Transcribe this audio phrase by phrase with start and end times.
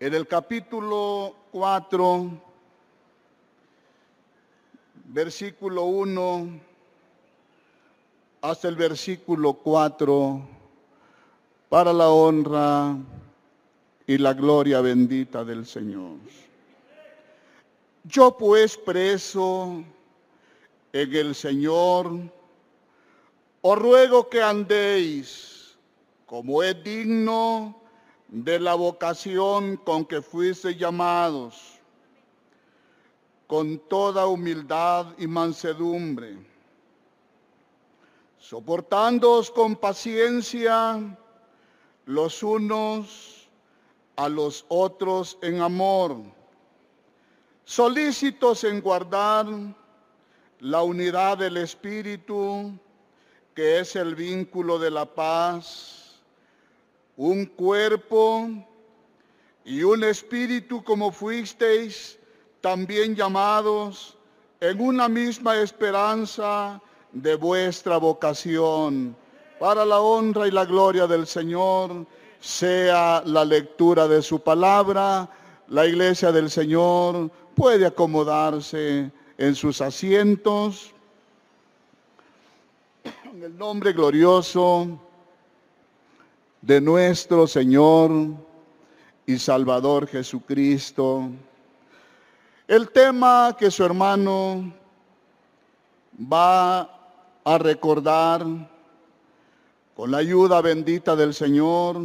[0.00, 2.30] En el capítulo 4,
[5.06, 6.60] versículo 1
[8.40, 10.40] hasta el versículo 4,
[11.68, 12.96] para la honra
[14.06, 16.18] y la gloria bendita del Señor.
[18.04, 19.82] Yo pues preso
[20.92, 22.12] en el Señor,
[23.62, 25.76] os ruego que andéis
[26.24, 27.87] como es digno
[28.28, 31.78] de la vocación con que fuiste llamados,
[33.46, 36.38] con toda humildad y mansedumbre,
[38.38, 41.16] soportándoos con paciencia
[42.04, 43.48] los unos
[44.16, 46.16] a los otros en amor,
[47.64, 49.46] solícitos en guardar
[50.60, 52.72] la unidad del Espíritu,
[53.54, 55.97] que es el vínculo de la paz,
[57.18, 58.48] un cuerpo
[59.64, 62.16] y un espíritu como fuisteis
[62.60, 64.16] también llamados
[64.60, 66.80] en una misma esperanza
[67.12, 69.16] de vuestra vocación.
[69.58, 72.06] Para la honra y la gloria del Señor
[72.38, 75.28] sea la lectura de su palabra.
[75.66, 80.94] La iglesia del Señor puede acomodarse en sus asientos.
[83.24, 85.07] En el nombre glorioso
[86.62, 88.10] de nuestro Señor
[89.26, 91.30] y Salvador Jesucristo.
[92.66, 94.72] El tema que su hermano
[96.20, 96.80] va
[97.44, 98.44] a recordar
[99.94, 101.96] con la ayuda bendita del Señor,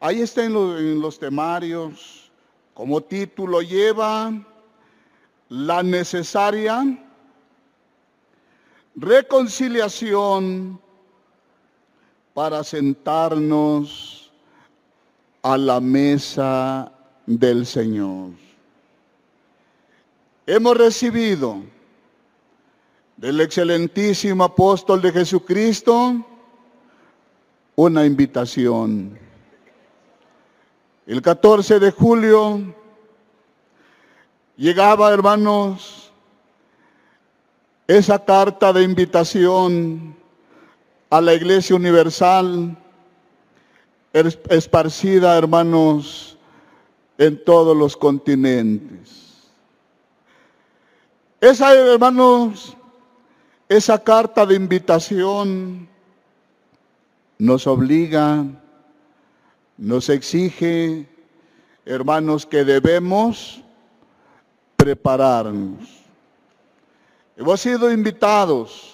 [0.00, 2.30] ahí está en los, temarios,
[2.74, 4.32] como título lleva
[5.48, 6.84] la necesaria
[8.96, 10.80] reconciliación
[12.38, 14.30] para sentarnos
[15.42, 16.92] a la mesa
[17.26, 18.30] del Señor.
[20.46, 21.62] Hemos recibido
[23.16, 26.24] del excelentísimo apóstol de Jesucristo
[27.74, 29.18] una invitación.
[31.08, 32.72] El 14 de julio
[34.56, 36.12] llegaba, hermanos,
[37.88, 40.16] esa carta de invitación
[41.10, 42.76] a la Iglesia Universal,
[44.12, 46.36] esparcida, hermanos,
[47.16, 49.48] en todos los continentes.
[51.40, 52.76] Esa, hermanos,
[53.68, 55.88] esa carta de invitación
[57.38, 58.44] nos obliga,
[59.76, 61.06] nos exige,
[61.84, 63.62] hermanos, que debemos
[64.76, 65.98] prepararnos.
[67.36, 68.87] Hemos sido invitados,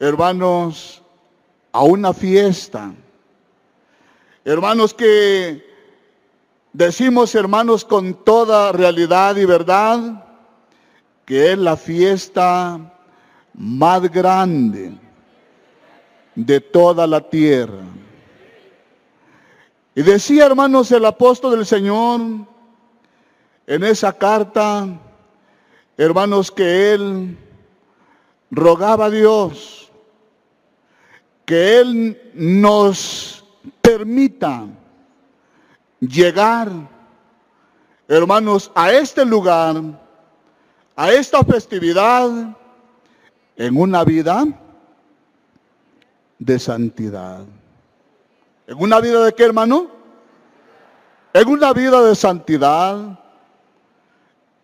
[0.00, 1.02] hermanos,
[1.72, 2.92] a una fiesta.
[4.44, 5.62] Hermanos que
[6.72, 10.24] decimos, hermanos, con toda realidad y verdad,
[11.26, 12.92] que es la fiesta
[13.52, 14.92] más grande
[16.34, 17.84] de toda la tierra.
[19.94, 22.22] Y decía, hermanos, el apóstol del Señor,
[23.66, 24.88] en esa carta,
[25.98, 27.36] hermanos, que él
[28.50, 29.79] rogaba a Dios
[31.50, 33.44] que Él nos
[33.82, 34.68] permita
[35.98, 36.70] llegar,
[38.06, 39.82] hermanos, a este lugar,
[40.94, 42.56] a esta festividad,
[43.56, 44.46] en una vida
[46.38, 47.40] de santidad.
[48.68, 49.90] ¿En una vida de qué, hermano?
[51.32, 53.18] En una vida de santidad,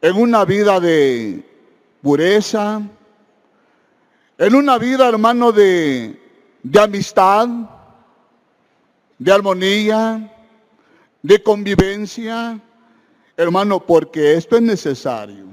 [0.03, 1.45] en una vida de
[2.01, 2.81] pureza,
[4.39, 6.23] en una vida, hermano, de,
[6.69, 7.49] de amistad,
[9.19, 10.33] de armonía,
[11.23, 12.61] de convivencia,
[13.37, 15.47] hermano, porque esto es necesario.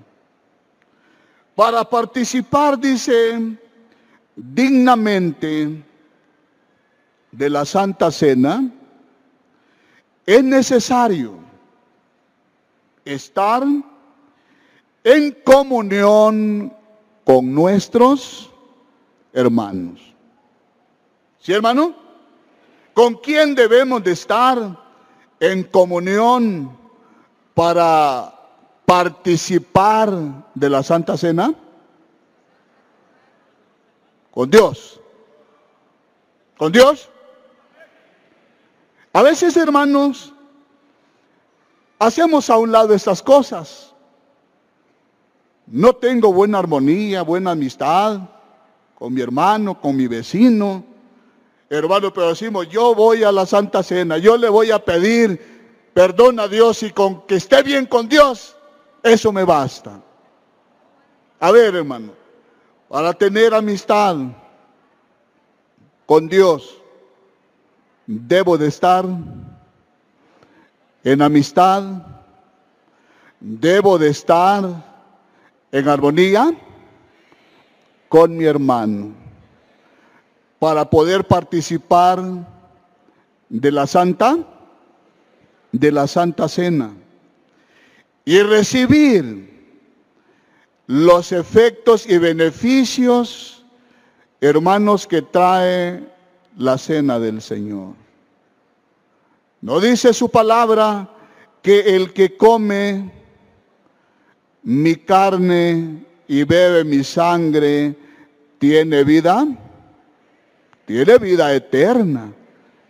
[1.53, 3.55] Para participar, dice,
[4.35, 5.83] dignamente
[7.31, 8.67] de la Santa Cena,
[10.25, 11.37] es necesario
[13.05, 13.63] estar
[15.03, 16.73] en comunión
[17.23, 18.49] con nuestros
[19.31, 20.12] hermanos.
[21.43, 21.93] ¿Sí, hermano?
[22.93, 24.79] ¿Con quién debemos de estar
[25.41, 26.71] en comunión
[27.53, 28.33] para
[28.85, 30.09] participar
[30.55, 31.53] de la Santa Cena?
[34.31, 35.01] Con Dios.
[36.57, 37.09] ¿Con Dios?
[39.11, 40.33] A veces, hermanos,
[41.99, 43.93] hacemos a un lado estas cosas.
[45.67, 48.21] No tengo buena armonía, buena amistad
[48.95, 50.92] con mi hermano, con mi vecino.
[51.73, 56.43] Hermano, pero decimos, yo voy a la Santa Cena, yo le voy a pedir perdona
[56.43, 58.55] a Dios y con que esté bien con Dios,
[59.01, 59.99] eso me basta.
[61.39, 62.11] A ver, hermano,
[62.87, 64.17] para tener amistad
[66.05, 66.77] con Dios,
[68.05, 69.05] debo de estar
[71.03, 71.83] en amistad,
[73.39, 74.63] debo de estar
[75.71, 76.53] en armonía
[78.09, 79.22] con mi hermano
[80.63, 82.23] para poder participar
[83.49, 84.37] de la santa
[85.73, 86.93] de la santa cena
[88.23, 89.75] y recibir
[90.87, 93.65] los efectos y beneficios
[94.39, 96.01] hermanos que trae
[96.57, 97.95] la cena del Señor.
[99.59, 101.09] No dice su palabra
[101.61, 103.11] que el que come
[104.63, 107.97] mi carne y bebe mi sangre
[108.59, 109.45] tiene vida,
[110.85, 112.31] tiene vida eterna.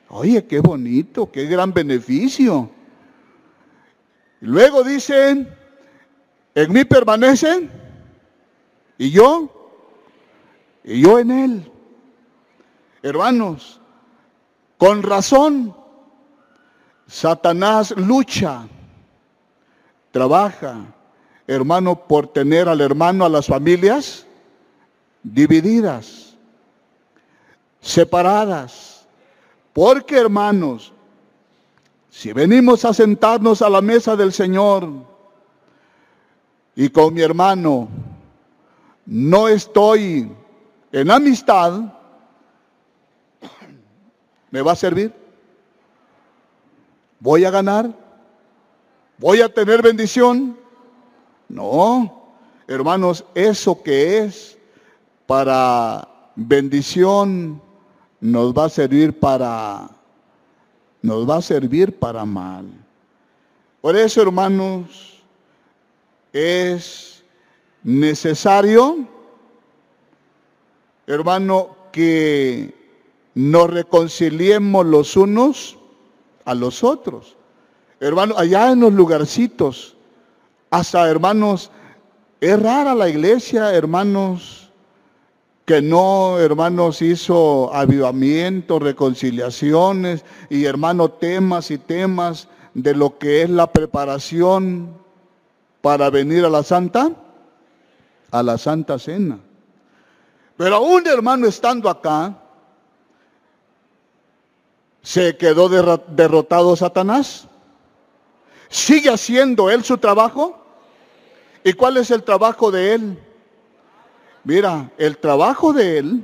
[0.10, 2.70] Oye, qué bonito, qué gran beneficio.
[4.42, 5.48] Luego dice,
[6.56, 7.70] en mí permanecen
[8.98, 9.72] y yo,
[10.84, 11.72] y yo en él.
[13.02, 13.82] Hermanos,
[14.78, 15.76] con razón
[17.08, 18.68] Satanás lucha,
[20.12, 20.94] trabaja,
[21.48, 24.26] hermano, por tener al hermano, a las familias
[25.22, 26.23] divididas,
[27.84, 29.06] separadas.
[29.74, 30.94] Porque, hermanos,
[32.10, 34.88] si venimos a sentarnos a la mesa del Señor
[36.76, 37.88] y con mi hermano
[39.06, 40.32] no estoy
[40.92, 41.82] en amistad,
[44.50, 45.12] ¿me va a servir?
[47.20, 47.92] ¿Voy a ganar?
[49.18, 50.58] ¿Voy a tener bendición?
[51.50, 52.36] No,
[52.68, 54.58] hermanos, eso que es
[55.26, 57.62] para bendición
[58.24, 59.90] nos va a servir para
[61.02, 62.66] nos va a servir para mal.
[63.82, 65.22] Por eso, hermanos,
[66.32, 67.22] es
[67.84, 69.06] necesario,
[71.06, 72.74] hermano, que
[73.36, 75.78] nos reconciliemos los unos
[76.46, 77.36] a los otros.
[78.00, 79.98] Hermanos, allá en los lugarcitos,
[80.70, 81.70] hasta hermanos,
[82.40, 84.63] es rara la iglesia, hermanos,
[85.66, 93.50] que no, hermanos, hizo avivamiento, reconciliaciones y hermanos, temas y temas de lo que es
[93.50, 94.94] la preparación
[95.82, 97.12] para venir a la Santa,
[98.32, 99.40] a la Santa Cena.
[100.58, 102.38] Pero aún hermano estando acá,
[105.04, 107.46] ¿Se quedó derrotado Satanás?
[108.70, 110.58] ¿Sigue haciendo él su trabajo?
[111.64, 113.20] ¿Y cuál es el trabajo de él?
[114.44, 116.24] Mira, el trabajo de él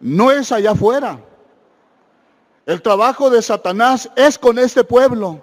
[0.00, 1.18] no es allá afuera.
[2.66, 5.40] El trabajo de Satanás es con este pueblo.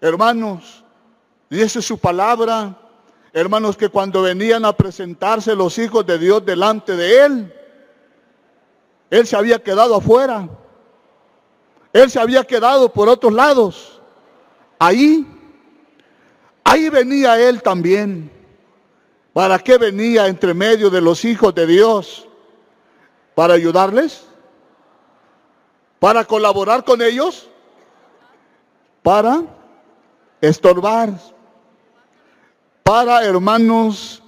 [0.00, 0.84] Hermanos,
[1.48, 2.76] dice su palabra,
[3.32, 7.54] hermanos, que cuando venían a presentarse los hijos de Dios delante de él,
[9.10, 10.48] él se había quedado afuera.
[11.92, 14.00] Él se había quedado por otros lados.
[14.78, 15.26] Ahí,
[16.64, 18.39] ahí venía él también.
[19.32, 22.28] ¿Para qué venía entre medio de los hijos de Dios?
[23.34, 24.24] ¿Para ayudarles?
[25.98, 27.48] ¿Para colaborar con ellos?
[29.02, 29.42] ¿Para
[30.40, 31.10] estorbar?
[32.82, 34.22] Para, hermanos,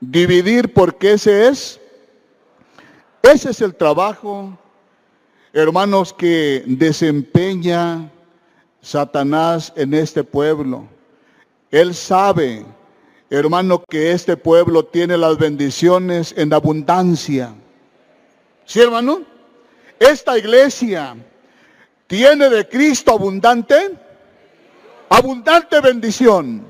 [0.00, 1.80] dividir porque ese es,
[3.22, 4.56] ese es el trabajo
[5.52, 8.10] hermanos, que desempeña
[8.80, 10.86] Satanás en este pueblo.
[11.70, 12.64] Él sabe,
[13.38, 17.54] hermano, que este pueblo tiene las bendiciones en abundancia.
[18.64, 19.22] ¿Sí, hermano?
[19.98, 21.16] Esta iglesia
[22.08, 23.96] tiene de Cristo abundante,
[25.08, 26.64] abundante bendición.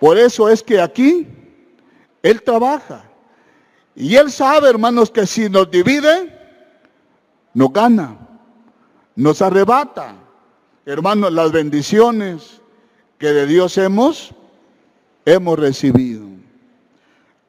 [0.00, 1.26] Por eso es que aquí
[2.22, 3.04] Él trabaja.
[3.94, 6.34] Y Él sabe, hermanos, que si nos divide,
[7.52, 8.16] nos gana,
[9.16, 10.14] nos arrebata.
[10.86, 12.62] Hermanos, las bendiciones
[13.18, 14.32] que de Dios hemos,
[15.32, 16.26] hemos recibido.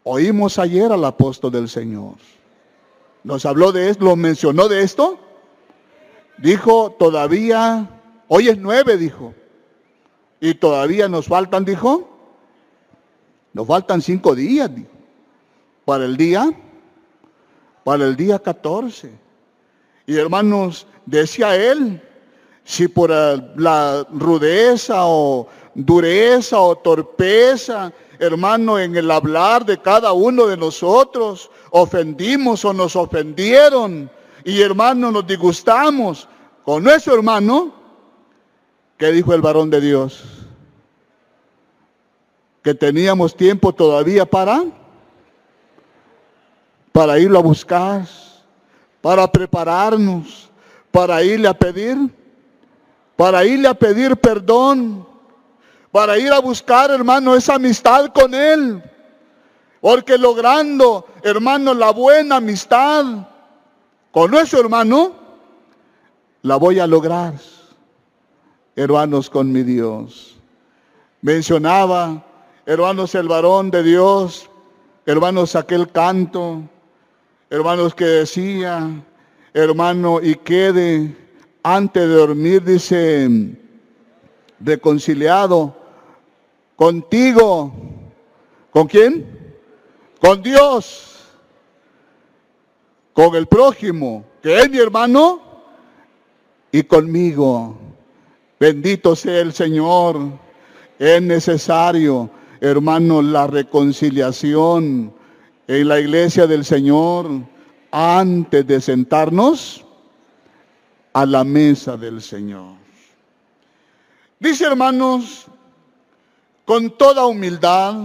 [0.03, 2.15] Oímos ayer al apóstol del Señor.
[3.23, 5.19] Nos habló de esto, lo mencionó de esto.
[6.37, 7.89] Dijo, todavía,
[8.27, 9.33] hoy es nueve, dijo.
[10.39, 12.09] Y todavía nos faltan, dijo.
[13.53, 14.89] Nos faltan cinco días, dijo.
[15.85, 16.49] Para el día,
[17.83, 19.11] para el día 14.
[20.05, 22.01] Y hermanos, decía él,
[22.63, 30.47] si por la rudeza o dureza o torpeza, hermano, en el hablar de cada uno
[30.47, 34.09] de nosotros, ofendimos o nos ofendieron,
[34.43, 36.27] y hermano, nos disgustamos
[36.63, 37.79] con nuestro hermano,
[38.99, 40.21] ¿Qué dijo el varón de Dios?
[42.61, 44.65] Que teníamos tiempo todavía para
[46.91, 48.05] para irlo a buscar,
[48.99, 50.49] para prepararnos,
[50.91, 51.97] para irle a pedir,
[53.15, 55.07] para irle a pedir perdón,
[55.91, 58.83] para ir a buscar, hermano, esa amistad con Él.
[59.81, 63.05] Porque logrando, hermano, la buena amistad
[64.11, 65.13] con nuestro hermano,
[66.41, 67.33] la voy a lograr,
[68.75, 70.37] hermanos, con mi Dios.
[71.21, 72.23] Mencionaba,
[72.65, 74.49] hermanos, el varón de Dios,
[75.05, 76.61] hermanos, aquel canto,
[77.49, 78.89] hermanos, que decía,
[79.53, 81.15] hermano, y quede
[81.63, 83.55] antes de dormir, dice,
[84.59, 85.78] reconciliado
[86.79, 87.73] contigo.
[88.71, 89.27] ¿Con quién?
[90.21, 91.17] Con Dios.
[93.11, 95.41] Con el prójimo, que es mi hermano,
[96.71, 97.77] y conmigo.
[98.57, 100.19] Bendito sea el Señor.
[100.97, 102.29] Es necesario,
[102.61, 105.13] hermano, la reconciliación
[105.67, 107.29] en la iglesia del Señor
[107.91, 109.85] antes de sentarnos
[111.11, 112.75] a la mesa del Señor.
[114.39, 115.49] Dice hermanos,
[116.69, 117.95] con toda humildad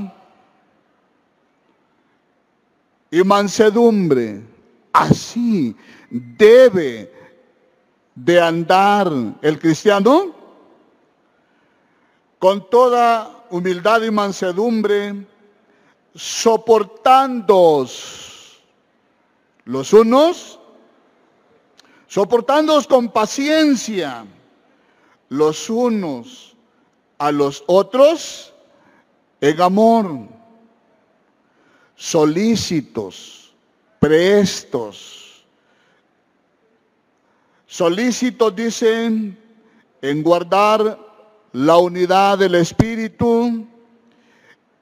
[3.10, 4.42] y mansedumbre,
[4.90, 5.76] así
[6.08, 7.12] debe
[8.14, 10.34] de andar el cristiano,
[12.38, 15.26] con toda humildad y mansedumbre,
[16.14, 17.86] soportando
[19.66, 20.58] los unos,
[22.06, 24.24] soportándoos con paciencia
[25.28, 26.56] los unos
[27.18, 28.52] a los otros
[29.44, 30.26] en amor,
[31.94, 33.54] solícitos,
[34.00, 35.44] prestos.
[37.66, 39.38] Solícitos dicen
[40.00, 40.98] en guardar
[41.52, 43.66] la unidad del Espíritu,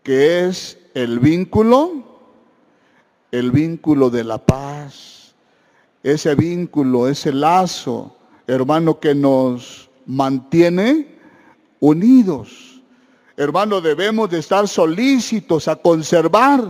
[0.04, 2.04] que es el vínculo,
[3.32, 5.34] el vínculo de la paz,
[6.04, 8.16] ese vínculo, ese lazo,
[8.46, 11.18] hermano, que nos mantiene
[11.80, 12.71] unidos.
[13.36, 16.62] Hermano, debemos de estar solícitos a conservar,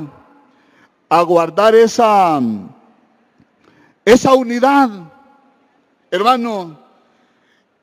[1.09, 2.40] a guardar esa,
[4.04, 4.90] esa unidad.
[6.11, 6.78] Hermano,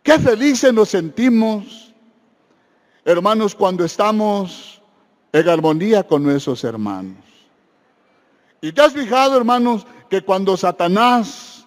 [0.02, 1.94] qué felices nos sentimos,
[3.04, 4.82] hermanos, cuando estamos
[5.34, 7.18] en armonía con nuestros hermanos.
[8.62, 11.66] Y te has fijado, hermanos, que cuando Satanás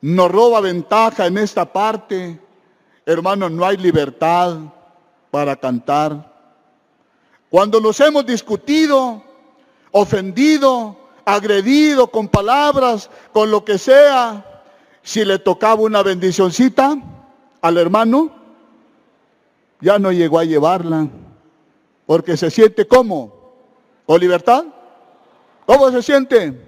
[0.00, 2.40] nos roba ventaja en esta parte,
[3.04, 4.58] hermanos, no hay libertad
[5.30, 6.29] para cantar.
[7.50, 9.22] Cuando nos hemos discutido,
[9.90, 14.62] ofendido, agredido con palabras, con lo que sea,
[15.02, 16.96] si le tocaba una bendicioncita
[17.60, 18.30] al hermano,
[19.80, 21.08] ya no llegó a llevarla.
[22.06, 23.32] Porque se siente como,
[24.06, 24.64] ¿o libertad?
[25.66, 26.60] ¿Cómo se siente?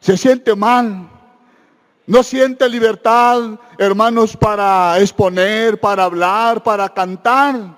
[0.00, 1.10] Se siente mal.
[2.06, 7.76] No siente libertad, hermanos, para exponer, para hablar, para cantar.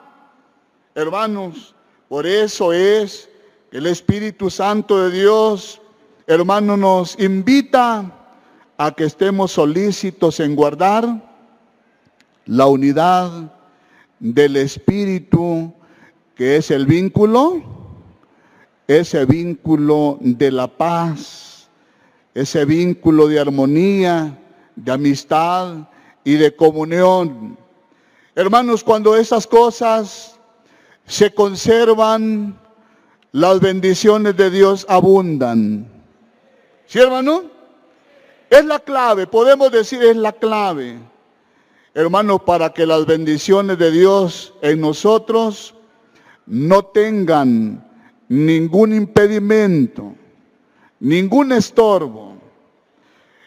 [0.94, 1.74] Hermanos,
[2.08, 3.28] por eso es
[3.70, 5.80] que el Espíritu Santo de Dios,
[6.26, 8.12] hermano, nos invita
[8.76, 11.22] a que estemos solícitos en guardar
[12.46, 13.52] la unidad
[14.18, 15.72] del Espíritu
[16.34, 17.60] que es el vínculo,
[18.86, 21.68] ese vínculo de la paz,
[22.32, 24.38] ese vínculo de armonía,
[24.76, 25.88] de amistad
[26.22, 27.58] y de comunión.
[28.36, 30.37] Hermanos, cuando esas cosas
[31.08, 32.60] se conservan,
[33.32, 35.86] las bendiciones de Dios abundan.
[36.86, 37.44] ¿Sí, hermano?
[38.50, 40.98] Es la clave, podemos decir es la clave.
[41.94, 45.74] Hermano, para que las bendiciones de Dios en nosotros
[46.46, 47.84] no tengan
[48.28, 50.14] ningún impedimento,
[51.00, 52.36] ningún estorbo.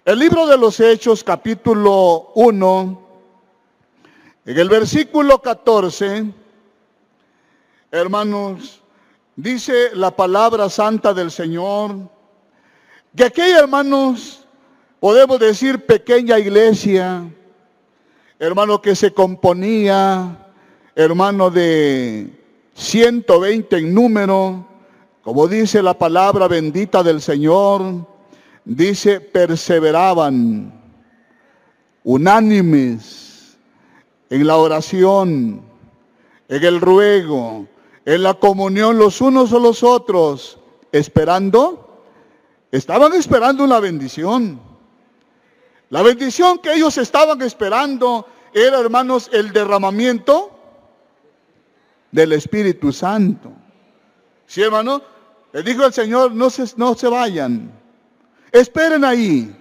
[0.04, 3.08] El libro de los Hechos, capítulo 1,
[4.46, 6.41] en el versículo 14,
[7.92, 8.82] hermanos,
[9.36, 11.96] dice la palabra santa del Señor,
[13.16, 14.46] que aquella, hermanos,
[15.02, 17.30] podemos decir pequeña iglesia,
[18.40, 20.54] hermano, que se componía,
[20.96, 22.32] hermano, de
[22.76, 24.66] 120 en número,
[25.22, 28.08] como dice la palabra bendita del Señor,
[28.64, 30.82] dice, perseveraban
[32.04, 33.58] unánimes
[34.30, 35.62] en la oración,
[36.48, 37.68] en el ruego,
[38.06, 40.58] en la comunión los unos a los otros,
[40.92, 42.04] esperando,
[42.72, 44.60] estaban esperando una bendición.
[45.90, 50.52] La bendición que ellos estaban esperando era, hermanos, el derramamiento
[52.12, 53.52] del Espíritu Santo.
[54.46, 55.02] ¿Sí, hermano?
[55.54, 57.72] Le dijo el Señor, no se, no se vayan.
[58.52, 59.56] Esperen ahí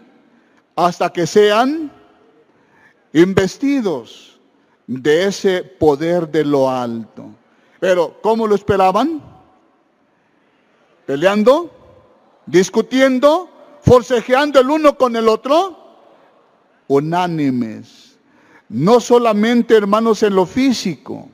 [0.77, 1.93] hasta que sean
[3.13, 4.41] investidos
[4.87, 7.31] de ese poder de lo alto.
[7.81, 9.23] Pero, ¿cómo lo esperaban?
[11.07, 11.71] Peleando,
[12.47, 13.49] discutiendo,
[13.83, 15.79] forcejeando el uno con el otro,
[16.87, 18.19] unánimes.
[18.69, 21.29] No solamente, hermanos, en lo físico,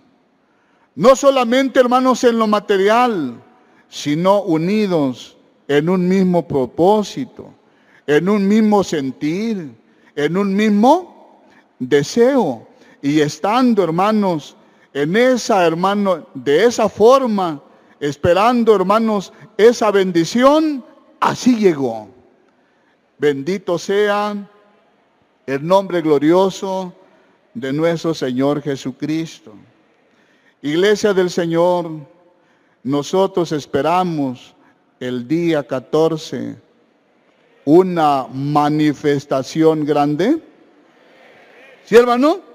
[0.95, 3.43] no solamente, hermanos, en lo material,
[3.88, 5.37] sino unidos
[5.69, 7.53] en un mismo propósito,
[8.07, 9.75] en un mismo sentir,
[10.15, 11.43] en un mismo
[11.79, 12.67] deseo.
[13.03, 14.55] Y estando, hermanos,
[14.97, 17.61] en esa, hermano, de esa forma,
[18.00, 20.83] esperando, hermanos, esa bendición,
[21.21, 22.09] así llegó.
[23.19, 24.35] Bendito sea
[25.45, 26.95] el nombre glorioso
[27.53, 29.53] de nuestro Señor Jesucristo.
[30.62, 31.91] Iglesia del Señor,
[32.83, 34.55] nosotros esperamos
[34.99, 36.57] el día 14
[37.67, 40.43] una manifestación grande.
[41.85, 42.46] ¿Sí, hermano?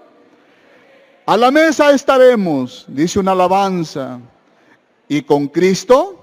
[1.32, 4.20] A la mesa estaremos, dice una alabanza,
[5.08, 6.20] y con Cristo,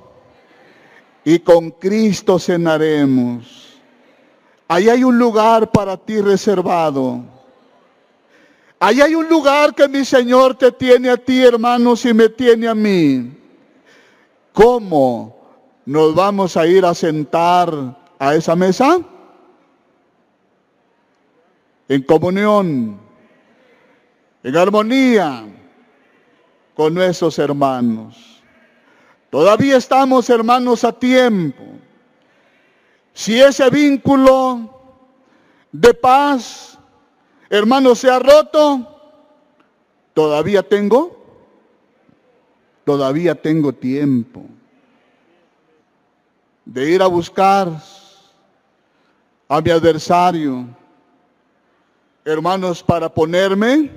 [1.25, 3.79] y con Cristo cenaremos.
[4.69, 7.23] Ahí hay un lugar para ti reservado.
[8.79, 12.69] Ahí hay un lugar que mi Señor te tiene a ti, hermanos, y me tiene
[12.69, 13.33] a mí.
[14.53, 15.39] ¿Cómo
[15.87, 19.01] nos vamos a ir a sentar a esa mesa?
[21.89, 23.08] En comunión,
[24.43, 25.47] en armonía
[26.75, 28.43] con nuestros hermanos.
[29.31, 31.65] Todavía estamos, hermanos, a tiempo.
[33.13, 34.81] Si ese vínculo
[35.73, 36.69] de paz
[37.49, 38.87] hermano, se ha roto,
[40.15, 41.17] todavía tengo,
[42.85, 44.45] todavía tengo tiempo
[46.65, 47.69] de ir a buscar
[49.49, 50.67] a mi adversario,
[52.25, 53.91] hermanos, para ponerme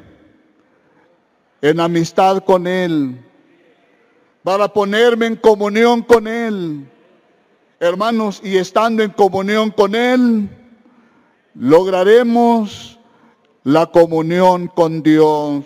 [1.62, 3.24] en amistad con Él,
[4.44, 6.90] para ponerme en comunión con Él,
[7.80, 10.50] hermanos, y estando en comunión con Él,
[11.54, 13.00] lograremos
[13.64, 15.66] la comunión con Dios.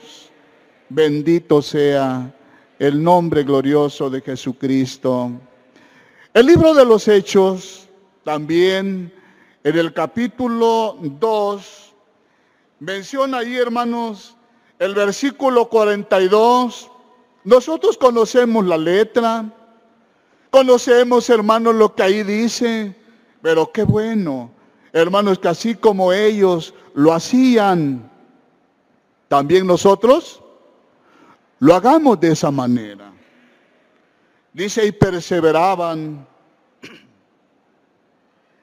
[0.89, 2.34] Bendito sea
[2.77, 5.31] el nombre glorioso de Jesucristo.
[6.34, 7.88] El libro de los Hechos,
[8.23, 9.13] también
[9.63, 11.95] en el capítulo 2,
[12.79, 14.35] menciona ahí, hermanos,
[14.80, 16.92] el versículo 42.
[17.44, 19.46] Nosotros conocemos la letra,
[20.50, 22.96] conocemos, hermanos, lo que ahí dice,
[23.42, 24.52] pero qué bueno,
[24.92, 28.10] hermanos, que así como ellos lo hacían,
[29.28, 30.42] también nosotros
[31.60, 33.12] lo hagamos de esa manera.
[34.54, 36.28] Dice, y perseveraban.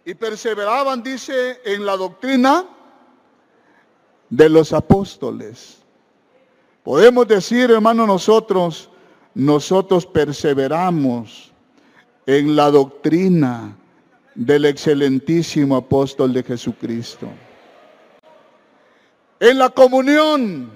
[0.04, 2.64] Y perseveraban, dice, en la doctrina
[4.28, 5.81] de los apóstoles.
[6.82, 8.90] Podemos decir, hermano, nosotros,
[9.34, 11.52] nosotros perseveramos
[12.26, 13.76] en la doctrina
[14.34, 17.28] del excelentísimo apóstol de Jesucristo
[19.42, 20.70] en la comunión.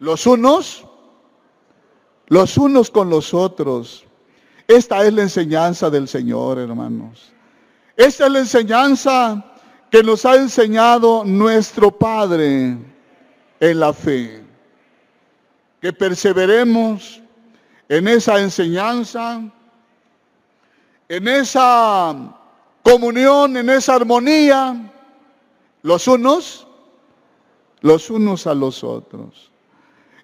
[0.00, 0.84] Los unos,
[2.26, 4.04] los unos con los otros.
[4.66, 7.32] Esta es la enseñanza del Señor, hermanos.
[7.96, 9.44] Esta es la enseñanza
[9.90, 12.76] que nos ha enseñado nuestro Padre
[13.60, 14.44] en la fe.
[15.80, 17.20] Que perseveremos
[17.88, 19.40] en esa enseñanza,
[21.08, 22.14] en esa
[22.82, 24.92] comunión, en esa armonía
[25.82, 26.66] los unos,
[27.80, 29.50] los unos a los otros.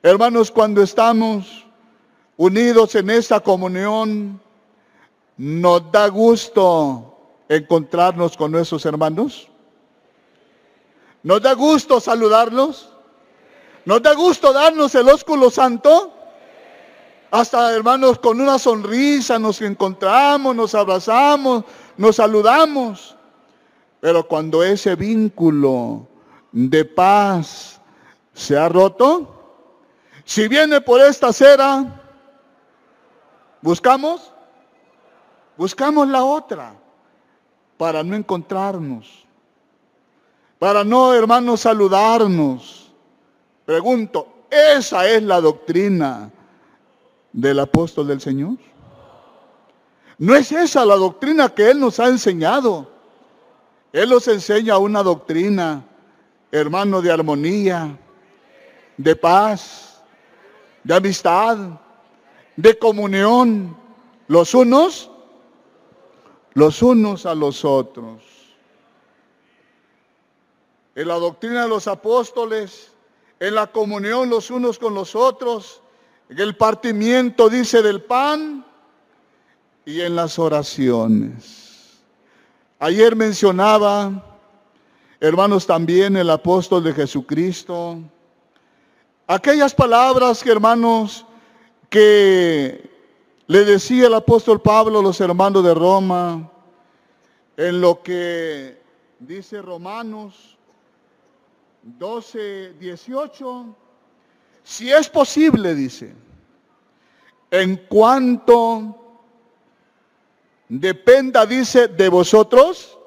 [0.02, 1.64] Hermanos, cuando estamos
[2.36, 4.40] unidos en esta comunión,
[5.36, 7.16] nos da gusto
[7.48, 9.48] encontrarnos con nuestros hermanos.
[11.22, 12.93] Nos da gusto saludarlos.
[13.84, 16.12] Nos da gusto darnos el ósculo santo.
[17.30, 21.64] Hasta hermanos con una sonrisa nos encontramos, nos abrazamos,
[21.96, 23.16] nos saludamos.
[24.00, 26.06] Pero cuando ese vínculo
[26.52, 27.80] de paz
[28.32, 29.34] se ha roto,
[30.24, 32.02] si viene por esta acera,
[33.60, 34.32] buscamos,
[35.56, 36.74] buscamos la otra
[37.76, 39.26] para no encontrarnos,
[40.58, 42.83] para no, hermanos, saludarnos.
[43.64, 46.30] Pregunto, ¿esa es la doctrina
[47.32, 48.56] del apóstol del Señor?
[50.18, 52.90] ¿No es esa la doctrina que Él nos ha enseñado?
[53.92, 55.84] Él nos enseña una doctrina,
[56.52, 57.98] hermano, de armonía,
[58.96, 60.02] de paz,
[60.82, 61.56] de amistad,
[62.56, 63.76] de comunión,
[64.28, 65.10] los unos,
[66.52, 68.22] los unos a los otros.
[70.94, 72.93] En la doctrina de los apóstoles,
[73.40, 75.82] en la comunión los unos con los otros,
[76.28, 78.64] en el partimiento, dice, del pan
[79.84, 82.00] y en las oraciones.
[82.78, 84.38] Ayer mencionaba,
[85.20, 87.98] hermanos, también el apóstol de Jesucristo,
[89.26, 91.24] aquellas palabras que, hermanos,
[91.90, 92.90] que
[93.46, 96.50] le decía el apóstol Pablo a los hermanos de Roma,
[97.56, 98.82] en lo que
[99.20, 100.53] dice Romanos
[101.84, 103.76] 12, 18,
[104.62, 106.14] si es posible, dice,
[107.50, 108.96] en cuanto
[110.66, 112.98] dependa, dice, de vosotros,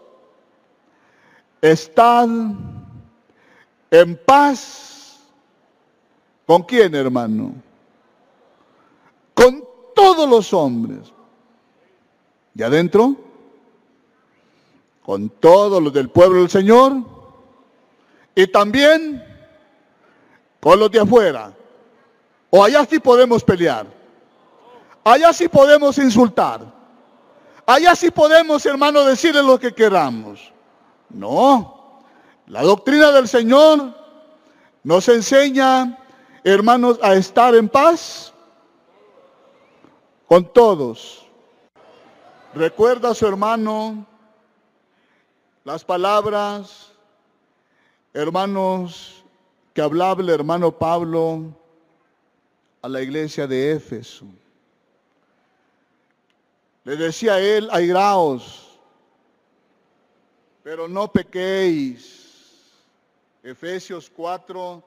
[1.59, 2.29] estad
[3.89, 5.19] en paz.
[6.45, 7.55] ¿Con quién, hermano?
[9.33, 11.11] Con todos los hombres.
[12.53, 13.15] ¿Y adentro?
[15.03, 17.16] Con todos los del pueblo del Señor.
[18.37, 19.25] Y también
[20.59, 21.51] con los de afuera.
[22.51, 23.87] O allá sí podemos pelear.
[25.03, 26.61] Allá sí podemos insultar.
[27.65, 30.53] Allá sí podemos, hermano, decirle lo que queramos.
[31.09, 32.03] No.
[32.45, 33.95] La doctrina del Señor
[34.83, 35.97] nos enseña,
[36.43, 38.31] hermanos, a estar en paz
[40.27, 41.25] con todos.
[42.53, 44.05] Recuerda su hermano
[45.63, 46.91] las palabras,
[48.21, 49.23] hermanos,
[49.75, 51.55] que hablaba el hermano Pablo
[52.81, 54.25] a la iglesia de Éfeso.
[56.83, 58.79] Le decía a él, airaos,
[60.63, 62.23] pero no pequéis.
[63.43, 64.83] Efesios 4,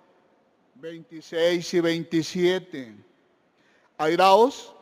[0.75, 2.95] 26 y 27.
[3.97, 4.75] Airaos,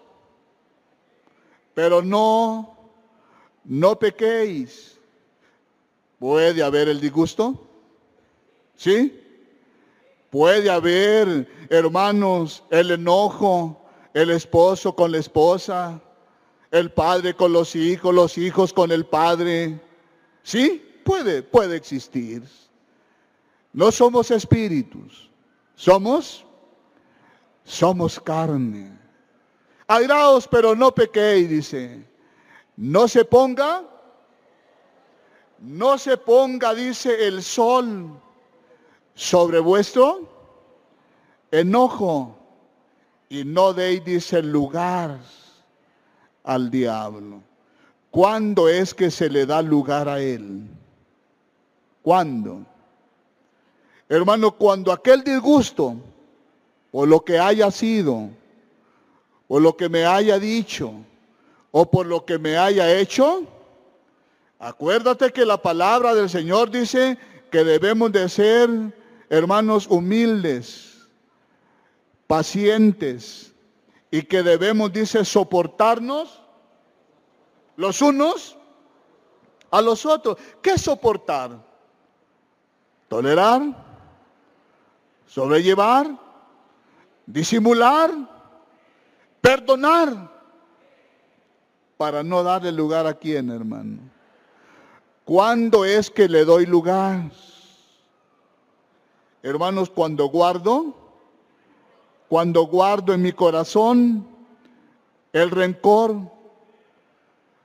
[1.74, 2.78] pero no,
[3.64, 4.98] no pequéis.
[6.18, 7.67] ¿Puede haber el disgusto?
[8.78, 9.20] ¿Sí?
[10.30, 16.00] Puede haber, hermanos, el enojo, el esposo con la esposa,
[16.70, 19.80] el padre con los hijos, los hijos con el padre.
[20.44, 21.00] ¿Sí?
[21.04, 22.44] Puede, puede existir.
[23.72, 25.28] No somos espíritus,
[25.74, 26.46] somos,
[27.64, 28.96] somos carne.
[29.88, 32.06] Airaos, pero no pequéis, dice.
[32.76, 33.82] No se ponga,
[35.58, 38.22] no se ponga, dice, el sol
[39.18, 40.28] sobre vuestro
[41.50, 42.37] enojo
[43.28, 45.18] y no deis, lugar
[46.44, 47.42] al diablo.
[48.12, 50.62] ¿Cuándo es que se le da lugar a él?
[52.00, 52.64] ¿Cuándo?
[54.09, 55.96] Hermano, cuando aquel disgusto,
[56.92, 58.31] o lo que haya sido,
[59.48, 60.92] o lo que me haya dicho
[61.72, 63.42] o por lo que me haya hecho,
[64.61, 67.18] acuérdate que la palabra del Señor dice
[67.50, 68.96] que debemos de ser
[69.28, 71.08] hermanos humildes,
[72.26, 73.52] pacientes
[74.10, 76.42] y que debemos, dice, soportarnos
[77.76, 78.56] los unos
[79.70, 80.38] a los otros.
[80.62, 81.66] ¿Qué soportar?
[83.08, 83.62] Tolerar,
[85.26, 86.18] sobrellevar,
[87.26, 88.10] disimular
[89.40, 90.30] Perdonar
[91.96, 93.98] para no darle lugar a quién, hermano.
[95.24, 97.30] ¿Cuándo es que le doy lugar?
[99.42, 100.94] Hermanos, cuando guardo,
[102.29, 104.27] cuando guardo en mi corazón
[105.33, 106.16] el rencor,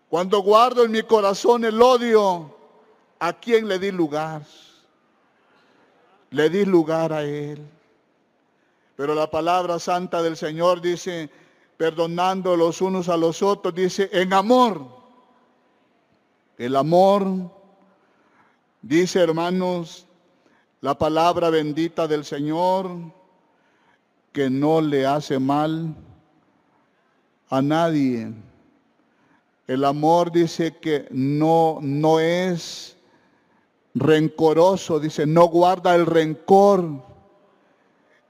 [0.10, 2.56] cuando guardo en mi corazón el odio,
[3.20, 4.44] ¿a quién le di lugar?
[6.30, 7.66] Le di lugar a él.
[8.96, 11.32] Pero la palabra santa del Señor dice,
[11.78, 14.86] perdonando los unos a los otros, dice, en amor.
[16.58, 17.26] El amor,
[18.84, 20.06] dice hermanos,
[20.84, 22.89] la palabra bendita del Señor,
[24.34, 25.96] que no le hace mal
[27.50, 28.34] a nadie.
[29.65, 32.98] El amor dice que no, no es
[33.93, 36.84] rencoroso, dice, no guarda el rencor.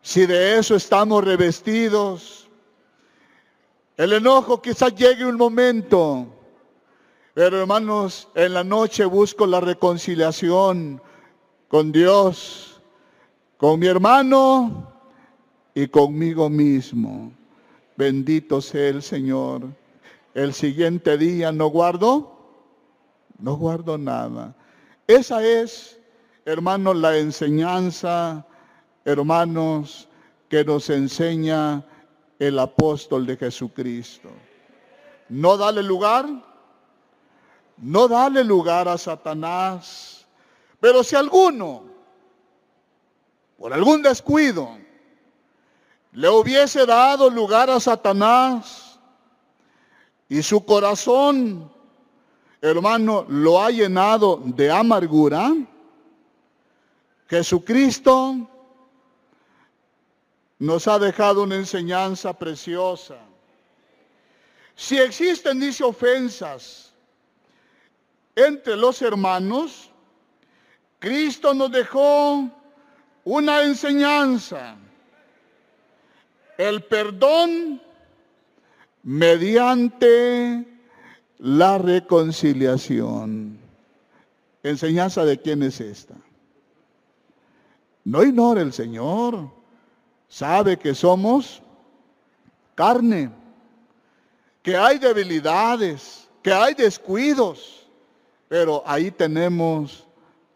[0.03, 2.47] Si de eso estamos revestidos,
[3.97, 6.27] el enojo quizás llegue un momento,
[7.33, 11.01] pero hermanos, en la noche busco la reconciliación
[11.73, 12.79] con Dios,
[13.57, 14.93] con mi hermano
[15.73, 17.31] y conmigo mismo.
[17.97, 19.63] Bendito sea el Señor.
[20.35, 22.37] El siguiente día no guardo,
[23.39, 24.53] no guardo nada.
[25.07, 25.99] Esa es,
[26.45, 28.45] hermanos, la enseñanza,
[29.03, 30.07] hermanos,
[30.49, 31.83] que nos enseña
[32.37, 34.29] el apóstol de Jesucristo.
[35.27, 36.29] No dale lugar,
[37.77, 40.22] no dale lugar a Satanás.
[40.83, 41.85] Pero si alguno,
[43.57, 44.77] por algún descuido,
[46.11, 48.99] le hubiese dado lugar a Satanás
[50.27, 51.71] y su corazón,
[52.59, 55.53] hermano, lo ha llenado de amargura,
[57.29, 58.45] Jesucristo
[60.59, 63.19] nos ha dejado una enseñanza preciosa.
[64.75, 66.91] Si existen, dice, ofensas
[68.35, 69.92] entre los hermanos,
[71.03, 72.49] Cristo nos dejó
[73.25, 74.77] una enseñanza.
[76.57, 77.81] El perdón
[79.03, 80.65] mediante
[81.39, 83.59] la reconciliación.
[84.63, 86.15] ¿Enseñanza de quién es esta?
[88.05, 89.49] No ignore el Señor.
[90.29, 91.61] Sabe que somos
[92.75, 93.29] carne,
[94.61, 97.89] que hay debilidades, que hay descuidos,
[98.47, 100.02] pero ahí tenemos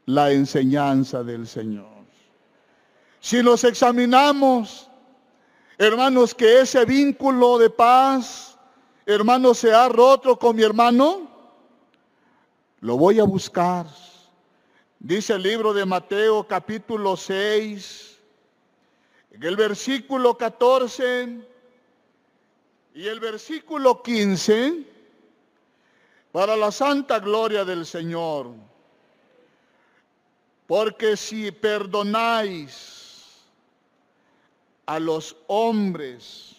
[0.08, 1.98] la enseñanza del Señor.
[3.20, 4.90] Si nos examinamos,
[5.78, 8.58] hermanos, que ese vínculo de paz,
[9.06, 11.30] hermano, se ha roto con mi hermano,
[12.80, 13.86] lo voy a buscar.
[15.00, 18.18] Dice el libro de Mateo capítulo 6,
[19.32, 21.38] en el versículo 14
[22.96, 24.86] y el versículo 15,
[26.32, 28.68] para la santa gloria del Señor.
[30.68, 33.42] Porque si perdonáis
[34.86, 36.58] a los hombres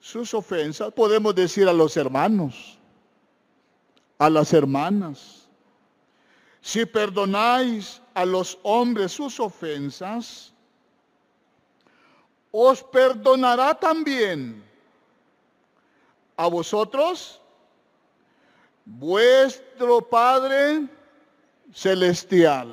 [0.00, 2.78] sus ofensas, podemos decir a los hermanos,
[4.18, 5.48] a las hermanas,
[6.60, 10.52] si perdonáis a los hombres sus ofensas,
[12.52, 14.64] os perdonará también
[16.36, 17.40] a vosotros
[18.84, 20.88] vuestro Padre
[21.76, 22.72] Celestial.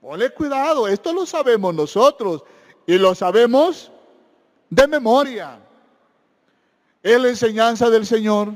[0.00, 2.44] Ponle cuidado, esto lo sabemos nosotros
[2.86, 3.90] y lo sabemos
[4.68, 5.58] de memoria.
[7.02, 8.52] Es la enseñanza del Señor.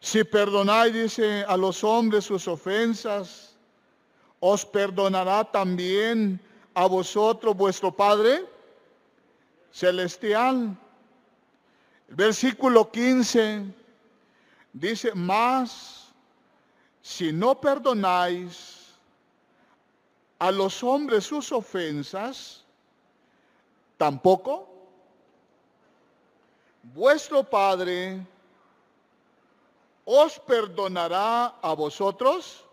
[0.00, 3.56] Si perdonáis, dice, a los hombres sus ofensas,
[4.40, 6.40] os perdonará también
[6.74, 8.44] a vosotros vuestro Padre
[9.70, 10.76] celestial.
[12.08, 13.62] El versículo 15
[14.72, 16.01] dice, más
[17.02, 18.94] si no perdonáis
[20.38, 22.64] a los hombres sus ofensas,
[23.96, 24.68] tampoco
[26.94, 28.24] vuestro Padre
[30.04, 32.64] os perdonará a vosotros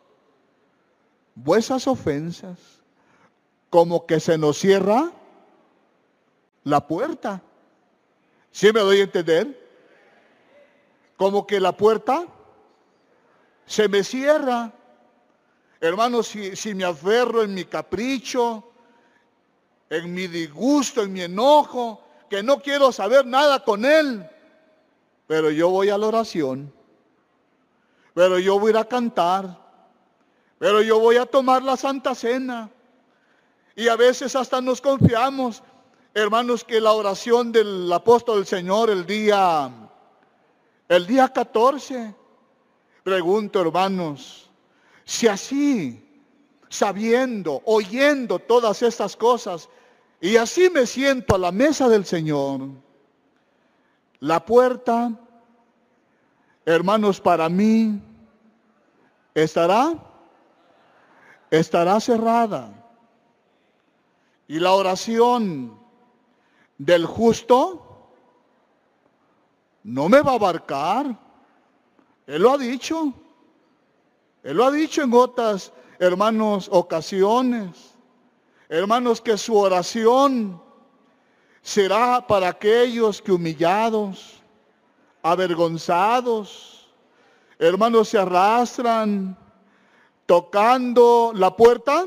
[1.35, 2.57] vuestras ofensas
[3.69, 5.11] como que se nos cierra
[6.63, 7.41] la puerta.
[8.51, 9.69] ¿Sí me doy a entender?
[11.17, 12.25] Como que la puerta
[13.69, 14.73] se me cierra.
[15.79, 18.63] Hermanos, si, me aferro en mi capricho,
[19.89, 24.27] en mi disgusto, en mi enojo, que no quiero saber nada con él,
[25.27, 26.73] pero yo voy a la oración,
[28.15, 29.57] pero yo voy a cantar,
[30.57, 32.69] pero yo voy a tomar la Santa Cena,
[33.75, 35.61] y a veces hasta nos confiamos,
[36.15, 39.71] hermanos, que la oración del apóstol del Señor el día,
[40.89, 42.18] el día 14,
[43.09, 44.47] pregunto, hermanos,
[45.03, 45.99] si así,
[46.69, 49.67] sabiendo, oyendo todas estas cosas,
[50.21, 52.69] y así me siento a la mesa del Señor,
[54.19, 55.11] la puerta,
[56.65, 57.99] hermanos, para mí
[59.33, 59.95] estará,
[61.49, 62.71] estará cerrada.
[64.47, 65.79] Y la oración
[66.77, 68.11] del justo
[69.83, 71.28] no me va a abarcar.
[72.29, 73.11] Él lo ha dicho.
[74.43, 77.95] Él lo ha dicho en otras, hermanos, ocasiones.
[78.69, 80.61] Hermanos, que su oración
[81.63, 84.43] será para aquellos que humillados,
[85.23, 86.87] avergonzados,
[87.57, 89.35] hermanos, se arrastran
[90.27, 92.05] tocando la puerta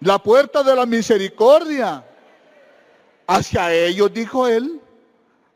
[0.00, 2.04] la puerta de la misericordia.
[3.26, 4.80] Hacia ellos, dijo él,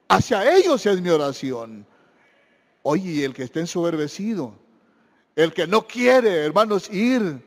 [0.08, 1.86] hacia ellos es mi oración.
[2.86, 4.52] Oye, el que esté ensoberbecido,
[5.34, 7.42] el que no quiere, hermanos, ir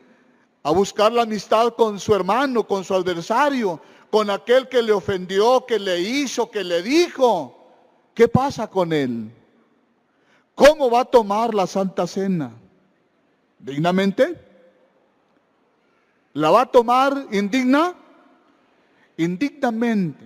[0.64, 5.64] a buscar la amistad con su hermano, con su adversario, con aquel que le ofendió,
[5.68, 7.56] que le hizo, que le dijo,
[8.16, 9.32] ¿qué pasa con él?
[10.56, 12.52] ¿Cómo va a tomar la Santa Cena?
[13.60, 14.36] dignamente?
[16.34, 17.96] ¿La va a tomar indigna?
[19.18, 20.26] Indignamente.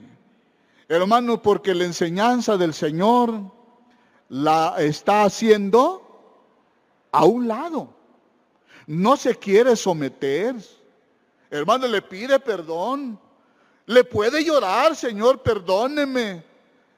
[0.87, 3.60] Hermano, porque la enseñanza del Señor
[4.31, 6.01] la está haciendo
[7.11, 7.89] a un lado.
[8.87, 10.55] No se quiere someter.
[11.49, 13.19] Hermano, le pide perdón.
[13.87, 16.45] Le puede llorar, Señor, perdóneme.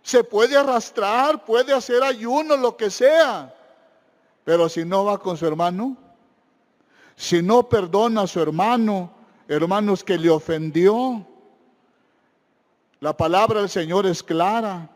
[0.04, 3.52] Se puede arrastrar, puede hacer ayuno, lo que sea.
[4.44, 5.98] Pero si no va con su hermano,
[7.16, 9.12] si no perdona a su hermano,
[9.48, 11.26] hermanos que le ofendió,
[13.00, 14.88] la palabra del Señor es clara.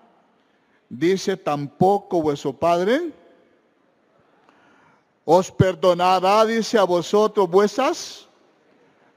[0.90, 3.12] Dice, tampoco vuestro Padre
[5.30, 8.30] os perdonará, dice a vosotros, vuestras,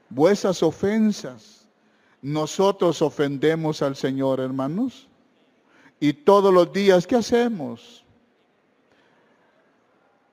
[0.09, 1.65] vuestras ofensas.
[2.21, 5.07] Nosotros ofendemos al Señor, hermanos.
[6.01, 8.03] Y todos los días, ¿qué hacemos?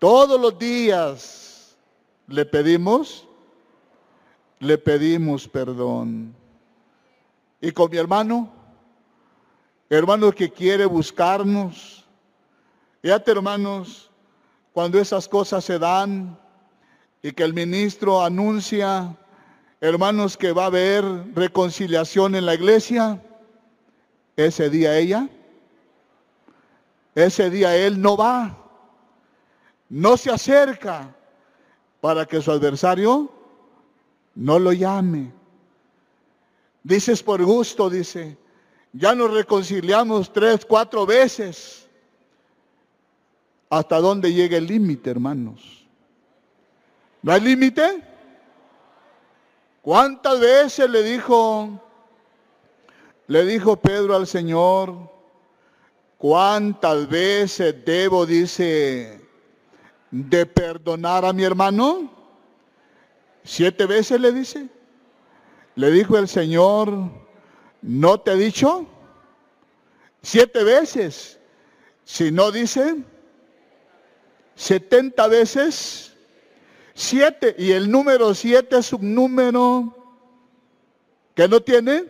[0.00, 1.76] Todos los días
[2.26, 3.24] le pedimos,
[4.58, 6.34] le pedimos perdón.
[7.60, 8.52] Y con mi hermano,
[9.90, 12.04] hermano que quiere buscarnos,
[13.02, 14.10] fíjate hermanos,
[14.72, 16.38] cuando esas cosas se dan
[17.22, 19.16] y que el ministro anuncia,
[19.80, 23.22] hermanos, que va a haber reconciliación en la iglesia,
[24.36, 25.28] ese día ella
[27.24, 28.56] ese día él no va,
[29.88, 31.14] no se acerca
[32.00, 33.28] para que su adversario
[34.36, 35.32] no lo llame.
[36.84, 38.38] Dices por gusto, dice,
[38.92, 41.88] ya nos reconciliamos tres, cuatro veces.
[43.70, 45.86] ¿Hasta dónde llega el límite, hermanos?
[47.22, 48.02] ¿No hay límite?
[49.82, 51.80] ¿Cuántas veces le dijo,
[53.26, 55.10] le dijo Pedro al Señor,
[56.18, 59.20] ¿Cuántas veces debo, dice,
[60.10, 62.10] de perdonar a mi hermano?
[63.44, 64.68] Siete veces le dice.
[65.76, 67.08] Le dijo el Señor,
[67.82, 68.86] ¿no te he dicho?
[70.22, 71.38] Siete veces.
[72.04, 72.96] Si no dice,
[74.54, 76.14] setenta veces,
[76.94, 77.54] siete.
[77.58, 79.94] Y el número siete es un número
[81.34, 82.04] que no tiene,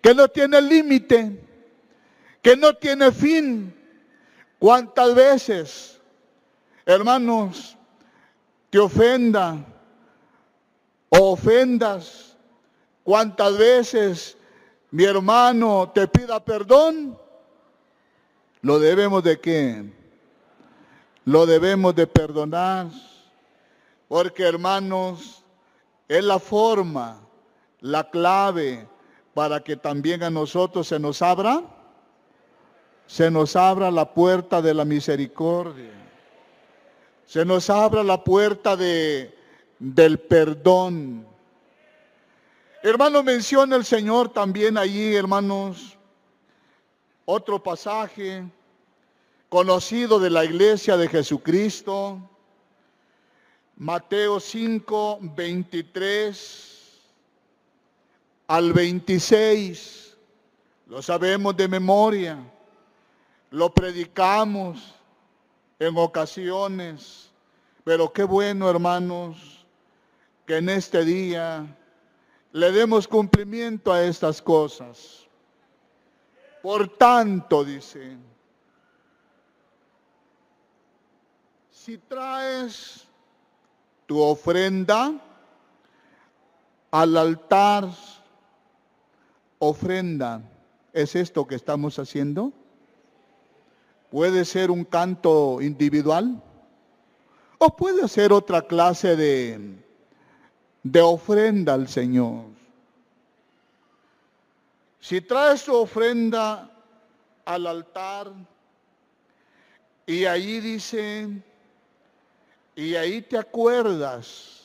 [0.00, 1.44] que no tiene límite
[2.44, 3.74] que no tiene fin.
[4.58, 5.98] ¿Cuántas veces,
[6.84, 7.74] hermanos,
[8.68, 9.64] te ofenda
[11.08, 12.36] o ofendas?
[13.02, 14.36] ¿Cuántas veces
[14.94, 17.18] mi hermano te pida perdón?
[18.62, 19.84] Lo debemos de qué?
[21.24, 22.86] Lo debemos de perdonar.
[24.06, 25.44] Porque hermanos,
[26.06, 27.18] es la forma,
[27.80, 28.86] la clave
[29.34, 31.62] para que también a nosotros se nos abra
[33.06, 35.92] se nos abra la puerta de la misericordia.
[37.26, 39.36] Se nos abra la puerta de,
[39.78, 41.26] del perdón.
[42.86, 45.96] Hermano, menciona el Señor también allí, hermanos,
[47.24, 48.44] otro pasaje
[49.48, 52.18] conocido de la iglesia de Jesucristo,
[53.78, 57.00] Mateo 5, 23
[58.48, 60.18] al 26.
[60.86, 62.36] Lo sabemos de memoria.
[63.50, 64.94] Lo predicamos
[65.78, 67.30] en ocasiones,
[67.82, 69.64] pero qué bueno, hermanos,
[70.44, 71.66] que en este día
[72.54, 75.26] le demos cumplimiento a estas cosas.
[76.62, 78.16] Por tanto, dice,
[81.68, 83.08] si traes
[84.06, 85.20] tu ofrenda
[86.92, 87.90] al altar,
[89.58, 90.40] ofrenda,
[90.92, 92.52] ¿es esto que estamos haciendo?
[94.12, 96.40] Puede ser un canto individual
[97.58, 99.83] o puede ser otra clase de,
[100.84, 102.44] de ofrenda al Señor.
[105.00, 106.70] Si traes su ofrenda
[107.44, 108.32] al altar
[110.06, 111.28] y ahí dice,
[112.76, 114.62] y ahí te acuerdas,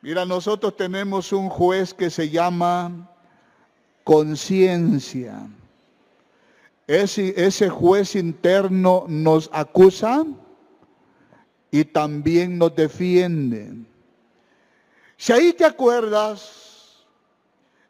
[0.00, 3.10] mira, nosotros tenemos un juez que se llama
[4.04, 5.48] conciencia
[6.86, 10.24] ese, juez interno nos acusa
[11.70, 13.72] y también nos defiende.
[15.16, 17.04] Si ahí te acuerdas,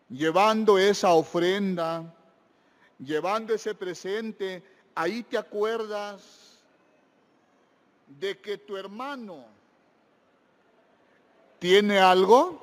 [0.09, 2.05] llevando esa ofrenda,
[2.99, 4.62] llevando ese presente,
[4.95, 6.61] ahí te acuerdas
[8.07, 9.45] de que tu hermano
[11.59, 12.62] tiene algo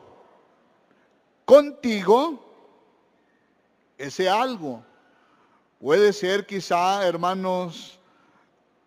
[1.45, 2.39] contigo,
[3.97, 4.83] ese algo
[5.81, 7.97] Puede ser quizá, hermanos,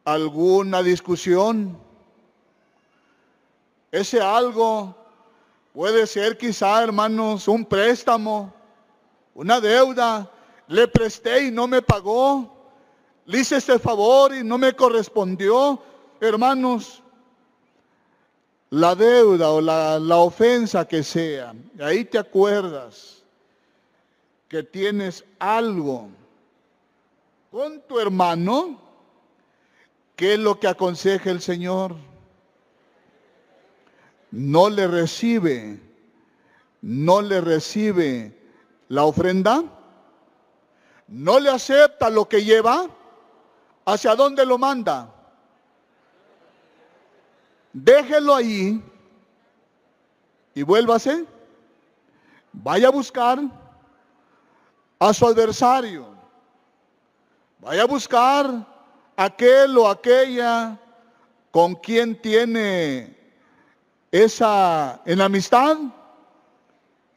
[0.05, 1.77] alguna discusión.
[3.91, 4.95] Ese algo
[5.75, 8.55] puede ser quizá, hermanos, un préstamo,
[9.35, 10.31] una deuda.
[10.68, 12.51] Le presté y no me pagó.
[13.27, 15.83] Le hice este favor y no me correspondió.
[16.20, 17.03] Hermanos,
[18.70, 23.22] la deuda o la, la ofensa que sea, ahí te acuerdas
[24.49, 26.09] que tienes algo
[27.51, 28.81] con tu hermano,
[30.16, 31.95] ¿qué es lo que aconseja el Señor?
[34.35, 35.78] No le recibe,
[36.82, 38.37] no le recibe
[38.89, 39.62] la ofrenda,
[41.07, 42.89] no le acepta lo que lleva,
[43.85, 45.09] ¿hacia dónde lo manda?
[47.72, 48.82] Déjelo ahí
[50.53, 51.24] y vuélvase.
[52.53, 53.39] Vaya a buscar
[54.99, 56.09] a su adversario.
[57.61, 58.66] Vaya a buscar
[59.14, 60.76] aquel o aquella
[61.53, 63.24] con quien tiene
[64.14, 65.76] esa enemistad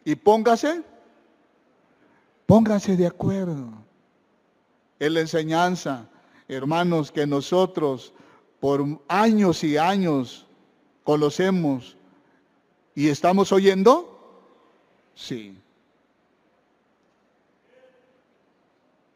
[0.04, 0.82] y póngase,
[2.48, 3.68] póngase de acuerdo
[4.98, 6.10] en la enseñanza,
[6.48, 8.14] hermanos, que nosotros
[8.60, 10.48] por años y años
[11.04, 11.96] conocemos
[12.96, 14.50] y estamos oyendo?
[15.14, 15.56] Sí.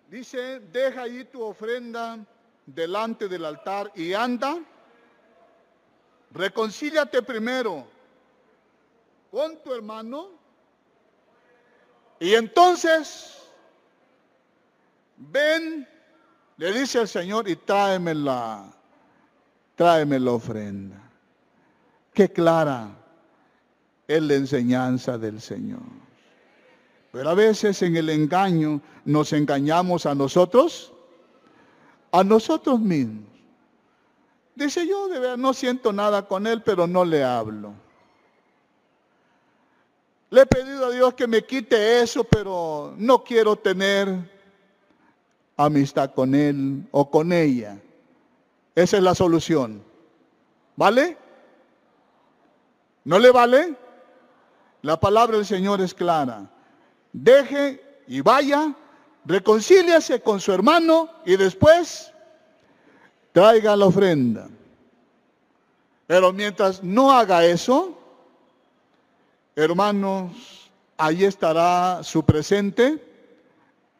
[0.07, 2.19] Dice, deja ahí tu ofrenda
[2.67, 4.59] delante del altar y anda.
[6.33, 7.85] Reconcíliate primero
[9.31, 10.29] con tu hermano.
[12.19, 13.37] Y entonces,
[15.17, 15.87] ven,
[16.57, 18.71] le dice el Señor, y tráeme la,
[19.75, 20.97] tráeme la ofrenda.
[22.13, 22.89] Qué clara
[24.07, 25.81] es la enseñanza del Señor.
[27.11, 30.93] Pero a veces en el engaño nos engañamos a nosotros,
[32.11, 33.30] a nosotros mismos.
[34.61, 37.73] Dice yo, de verdad, no siento nada con él, pero no le hablo.
[40.29, 44.29] Le he pedido a Dios que me quite eso, pero no quiero tener
[45.57, 47.79] amistad con él o con ella.
[48.75, 49.83] Esa es la solución.
[50.75, 51.17] ¿Vale?
[53.03, 53.75] ¿No le vale?
[54.83, 56.47] La palabra del Señor es clara.
[57.13, 58.75] Deje y vaya,
[59.25, 62.10] reconcíliase con su hermano y después
[63.31, 64.49] traiga la ofrenda.
[66.07, 67.97] Pero mientras no haga eso,
[69.55, 73.01] hermanos, ahí estará su presente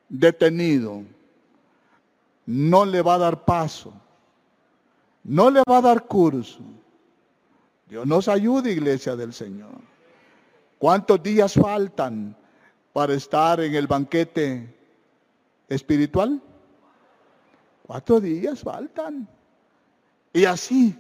[0.10, 1.04] detenido.
[2.46, 3.94] No le va a dar paso.
[5.24, 6.60] No le va a dar curso.
[7.88, 9.80] Dios nos ayude, iglesia del Señor.
[10.78, 12.36] ¿Cuántos días faltan
[12.92, 14.74] para estar en el banquete
[15.70, 16.42] espiritual?
[17.92, 19.28] Cuatro días faltan.
[20.32, 20.96] Y así,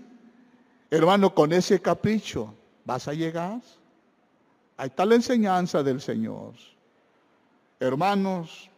[0.89, 3.61] hermano, con ese capricho, ¿vas a llegar?
[4.75, 6.53] Ahí está la enseñanza del Señor.
[7.79, 8.69] Hermanos,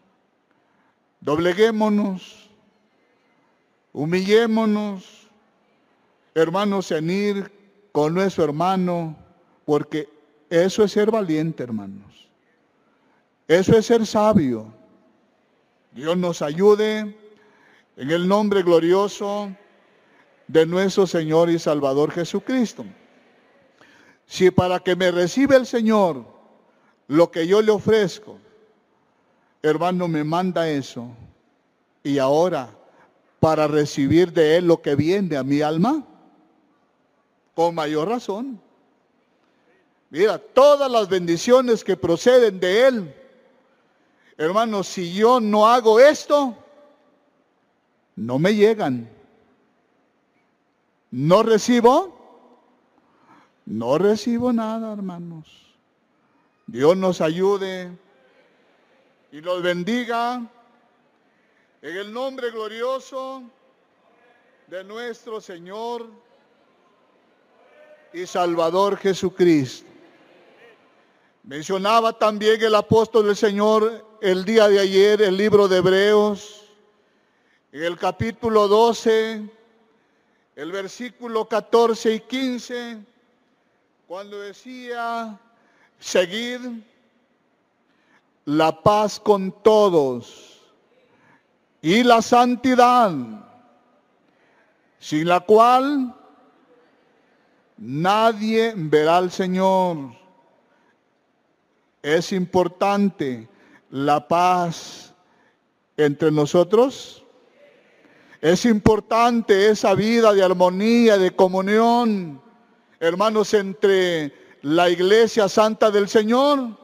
[1.21, 2.51] dobleguémonos,
[3.93, 5.27] humillémonos,
[6.35, 7.51] hermanos, en ir
[7.91, 9.17] con nuestro hermano,
[9.65, 10.07] porque
[10.51, 12.29] eso es ser valiente, hermanos.
[13.47, 14.71] Eso es ser sabio.
[15.93, 17.22] Dios nos ayude
[17.97, 19.55] en el nombre glorioso
[20.47, 22.85] de nuestro Señor y Salvador Jesucristo.
[24.25, 26.25] Si para que me reciba el Señor
[27.07, 28.39] lo que yo le ofrezco,
[29.61, 31.07] hermano, me manda eso,
[32.03, 32.69] y ahora
[33.39, 36.05] para recibir de Él lo que viene a mi alma,
[37.55, 38.59] con mayor razón.
[40.09, 43.15] Mira, todas las bendiciones que proceden de Él.
[44.37, 46.55] Hermanos, si yo no hago esto,
[48.15, 49.09] no me llegan.
[51.11, 52.13] No recibo,
[53.65, 55.47] no recibo nada, hermanos.
[56.65, 57.91] Dios nos ayude
[59.31, 60.41] y nos bendiga
[61.81, 63.43] en el nombre glorioso
[64.67, 66.07] de nuestro Señor
[68.13, 69.89] y Salvador Jesucristo.
[71.43, 76.62] Mencionaba también el apóstol del Señor el día de ayer el libro de Hebreos,
[77.73, 79.49] en el capítulo 12,
[80.55, 82.97] el versículo 14 y 15,
[84.07, 85.37] cuando decía,
[85.99, 86.83] seguir
[88.45, 90.61] la paz con todos
[91.81, 93.11] y la santidad,
[94.99, 96.15] sin la cual
[97.77, 100.15] Nadie verá al Señor.
[102.01, 103.49] Es importante
[103.89, 105.13] la paz
[105.97, 107.22] entre nosotros.
[108.43, 112.43] Es importante esa vida de armonía, de comunión
[112.99, 116.77] hermanos, entre la iglesia santa del Señor.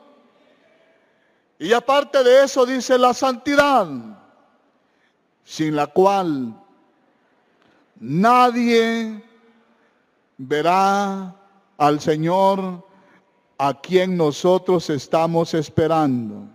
[1.57, 3.87] Y aparte de eso dice la santidad,
[5.43, 6.61] sin la cual
[7.99, 9.21] nadie
[10.37, 11.35] verá
[11.77, 12.87] al Señor
[13.57, 16.47] a quien nosotros estamos esperando.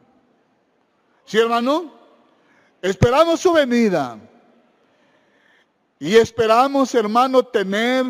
[1.26, 1.92] ¿Sí, hermano?
[2.80, 4.18] Esperamos su venida.
[6.04, 8.04] Y esperamos, hermano, tener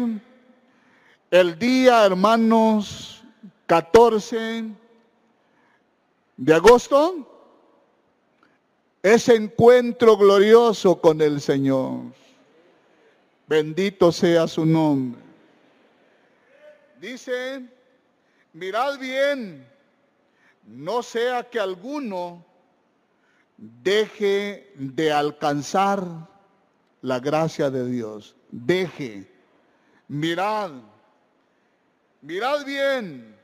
[1.31, 3.23] el día, hermanos,
[3.67, 4.65] 14
[6.37, 7.25] de agosto,
[9.01, 12.01] ese encuentro glorioso con el Señor.
[13.47, 15.23] Bendito sea su nombre.
[17.01, 17.63] Dice,
[18.55, 19.65] mirad bien,
[20.67, 22.45] no sea que alguno
[23.57, 26.34] deje de alcanzar
[27.05, 28.35] la gracia de Dios.
[28.51, 29.31] Deje,
[30.09, 30.71] mirad,
[32.23, 33.37] mirad bien,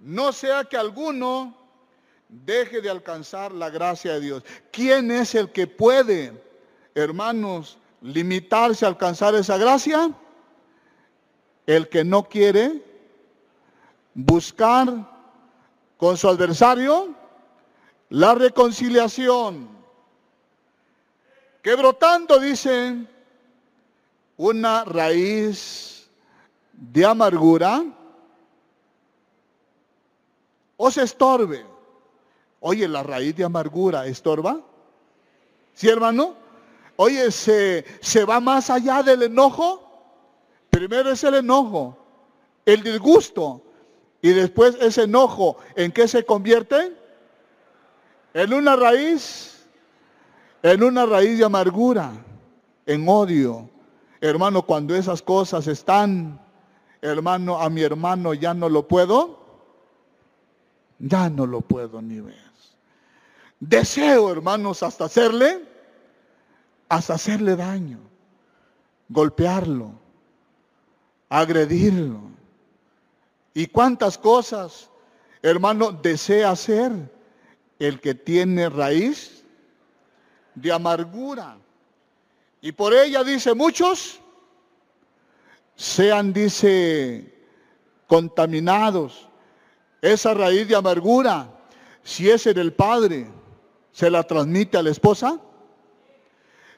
[0.00, 1.56] no sea que alguno
[2.28, 4.44] deje de alcanzar la gracia de Dios.
[4.70, 6.40] ¿Quién es el que puede,
[6.94, 10.12] hermanos, limitarse a alcanzar esa gracia?
[11.66, 12.80] El que no quiere
[14.14, 15.10] buscar
[15.96, 17.12] con su adversario
[18.10, 19.68] la reconciliación.
[21.64, 22.94] Que brotando, dice,
[24.36, 26.10] una raíz
[26.74, 27.82] de amargura
[30.76, 31.64] o se estorbe.
[32.60, 34.60] Oye, la raíz de amargura estorba.
[35.72, 36.34] ¿Sí, hermano?
[36.96, 39.80] Oye, se, se va más allá del enojo.
[40.68, 41.96] Primero es el enojo,
[42.66, 43.62] el disgusto.
[44.20, 46.94] Y después ese enojo, ¿en qué se convierte?
[48.34, 49.53] En una raíz,
[50.64, 52.10] en una raíz de amargura,
[52.86, 53.68] en odio.
[54.22, 56.40] Hermano, cuando esas cosas están,
[57.02, 59.44] hermano, a mi hermano ya no lo puedo,
[60.98, 62.42] ya no lo puedo ni ver.
[63.60, 65.60] Deseo, hermanos, hasta hacerle,
[66.88, 67.98] hasta hacerle daño,
[69.10, 69.92] golpearlo,
[71.28, 72.22] agredirlo.
[73.52, 74.88] ¿Y cuántas cosas,
[75.42, 76.90] hermano, desea hacer
[77.78, 79.43] el que tiene raíz
[80.54, 81.56] de amargura?
[82.60, 84.20] Y por ella dice muchos,
[85.76, 87.34] sean, dice,
[88.06, 89.28] contaminados.
[90.00, 91.48] Esa raíz de amargura,
[92.02, 93.26] si es en el Padre,
[93.92, 95.40] se la transmite a la esposa,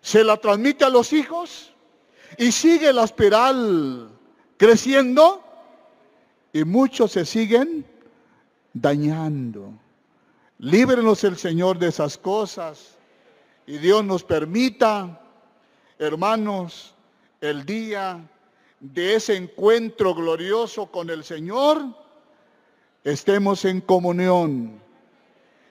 [0.01, 1.73] se la transmite a los hijos
[2.39, 4.11] y sigue la espiral
[4.57, 5.43] creciendo
[6.53, 7.85] y muchos se siguen
[8.73, 9.73] dañando.
[10.59, 12.96] Líbrenos el Señor de esas cosas
[13.67, 15.21] y Dios nos permita,
[15.99, 16.95] hermanos,
[17.41, 18.21] el día
[18.79, 21.85] de ese encuentro glorioso con el Señor,
[23.03, 24.81] estemos en comunión,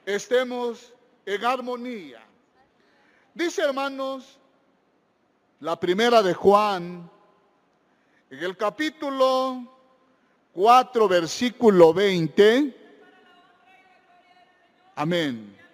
[0.06, 0.94] estemos
[1.26, 2.22] en armonía.
[3.34, 4.40] Dice hermanos,
[5.62, 7.10] la primera de Juan,
[8.30, 9.64] en el capítulo
[10.54, 12.82] 4, versículo 20.
[14.96, 15.65] Amén.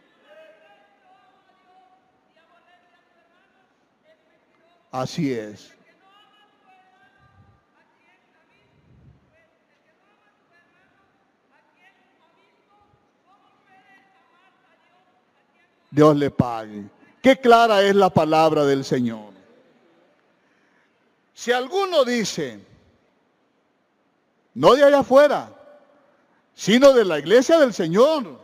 [4.92, 5.74] Así es.
[15.89, 16.86] Dios le pague.
[17.22, 19.32] Qué clara es la palabra del Señor.
[21.34, 22.60] Si alguno dice,
[24.54, 25.54] no de allá afuera,
[26.54, 28.39] sino de la iglesia del Señor,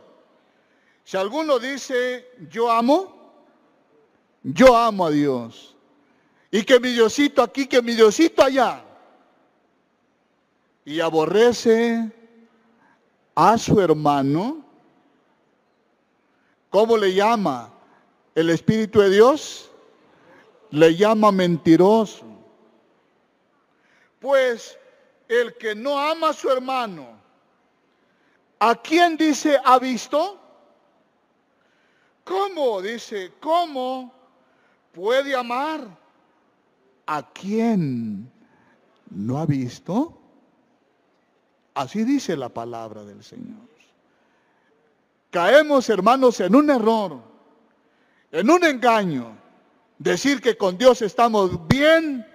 [1.04, 3.32] si alguno dice, yo amo,
[4.42, 5.74] yo amo a Dios,
[6.50, 8.82] y que mi Diosito aquí, que mi Diosito allá,
[10.84, 12.10] y aborrece
[13.34, 14.68] a su hermano,
[16.70, 17.70] ¿Cómo le llama
[18.34, 19.70] el Espíritu de Dios?
[20.70, 22.24] Le llama mentiroso.
[24.20, 24.78] Pues
[25.28, 27.18] el que no ama a su hermano,
[28.58, 30.38] ¿a quién dice ha visto?
[32.24, 32.82] ¿Cómo?
[32.82, 34.12] Dice, ¿cómo
[34.92, 35.86] puede amar
[37.08, 38.30] a quien
[39.10, 40.16] no ha visto?
[41.74, 43.66] Así dice la palabra del Señor.
[45.30, 47.20] Caemos, hermanos, en un error,
[48.30, 49.36] en un engaño.
[49.98, 52.26] Decir que con Dios estamos bien,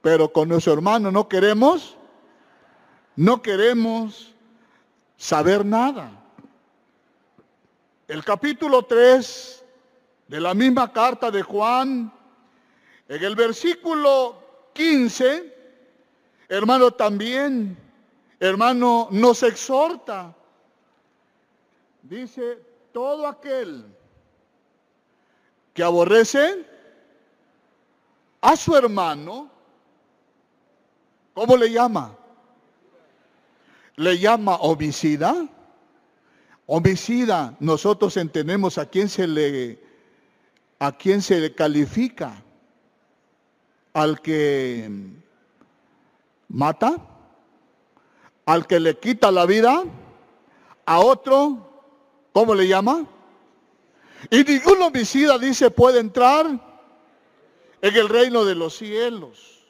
[0.00, 1.96] pero con nuestro hermano no queremos,
[3.16, 4.34] no queremos
[5.18, 6.10] saber nada.
[8.08, 9.64] El capítulo 3
[10.26, 12.12] de la misma carta de Juan,
[13.10, 14.40] en el versículo
[14.72, 15.52] 15,
[16.48, 17.76] hermano, también,
[18.38, 20.32] hermano, nos exhorta.
[22.02, 23.84] Dice, todo aquel
[25.74, 26.64] que aborrece
[28.42, 29.50] a su hermano,
[31.34, 32.16] ¿cómo le llama?
[33.96, 35.48] Le llama homicida.
[36.66, 39.90] Homicida, nosotros entendemos a quién se le
[40.78, 42.44] a quién se le califica
[43.92, 44.88] al que
[46.48, 46.96] mata,
[48.46, 49.84] al que le quita la vida,
[50.86, 51.88] a otro,
[52.32, 53.06] ¿cómo le llama?
[54.28, 56.46] Y ningún homicida dice puede entrar
[57.80, 59.60] en el reino de los cielos.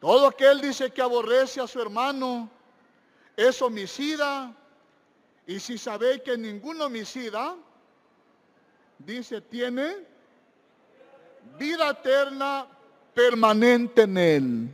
[0.00, 2.50] Todo aquel dice que aborrece a su hermano
[3.36, 4.54] es homicida.
[5.46, 7.54] Y si sabéis que ningún homicida,
[8.98, 9.96] dice, tiene
[11.58, 12.66] vida eterna
[13.16, 14.70] permanente en él.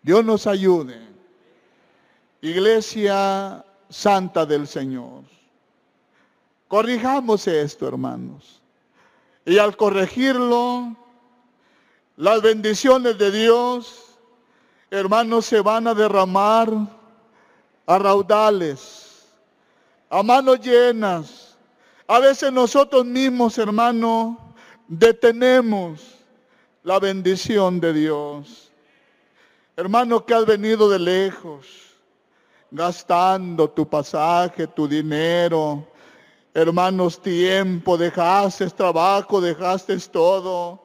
[0.00, 0.98] Dios nos ayude.
[2.40, 5.24] Iglesia Santa del Señor.
[6.68, 8.62] Corrijamos esto, hermanos.
[9.44, 10.96] Y al corregirlo,
[12.16, 14.16] las bendiciones de Dios,
[14.90, 16.70] hermanos, se van a derramar
[17.84, 19.26] a raudales,
[20.08, 21.58] a manos llenas.
[22.06, 24.38] A veces nosotros mismos, hermanos,
[24.88, 26.19] detenemos
[26.82, 28.72] la bendición de Dios.
[29.76, 31.66] Hermano que has venido de lejos,
[32.70, 35.86] gastando tu pasaje, tu dinero,
[36.54, 40.82] hermanos, tiempo, dejaste trabajo, dejaste todo.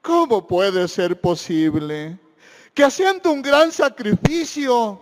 [0.00, 2.18] ¿Cómo puede ser posible
[2.74, 5.00] que haciendo un gran sacrificio,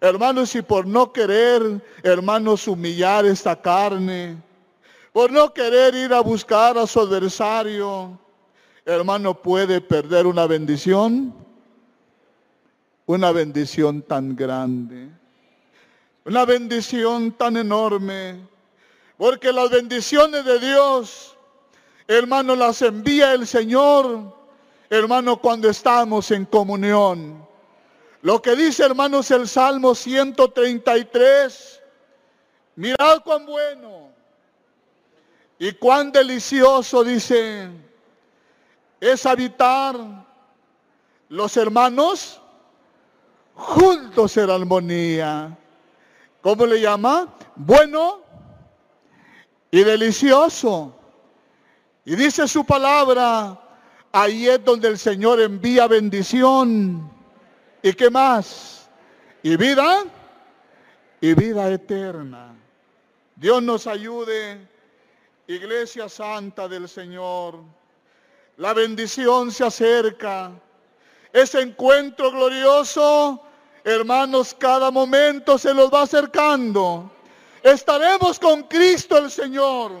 [0.00, 4.42] hermanos, y por no querer, hermanos, humillar esta carne,
[5.12, 8.18] por no querer ir a buscar a su adversario,
[8.88, 11.34] hermano, puede perder una bendición,
[13.04, 15.10] una bendición tan grande,
[16.24, 18.40] una bendición tan enorme,
[19.18, 21.36] porque las bendiciones de Dios,
[22.06, 24.34] hermano, las envía el Señor,
[24.88, 27.46] hermano, cuando estamos en comunión.
[28.22, 31.82] Lo que dice, hermanos, el Salmo 133,
[32.76, 34.08] mirad cuán bueno
[35.58, 37.68] y cuán delicioso, dice,
[39.00, 39.96] es habitar
[41.28, 42.40] los hermanos
[43.54, 45.56] juntos en armonía.
[46.40, 47.34] ¿Cómo le llama?
[47.56, 48.20] Bueno
[49.70, 50.94] y delicioso.
[52.04, 53.60] Y dice su palabra,
[54.12, 57.10] ahí es donde el Señor envía bendición.
[57.82, 58.88] ¿Y qué más?
[59.42, 60.04] Y vida
[61.20, 62.54] y vida eterna.
[63.36, 64.66] Dios nos ayude,
[65.46, 67.62] Iglesia Santa del Señor.
[68.58, 70.50] La bendición se acerca.
[71.32, 73.40] Ese encuentro glorioso,
[73.84, 77.08] hermanos, cada momento se los va acercando.
[77.62, 79.92] Estaremos con Cristo el Señor.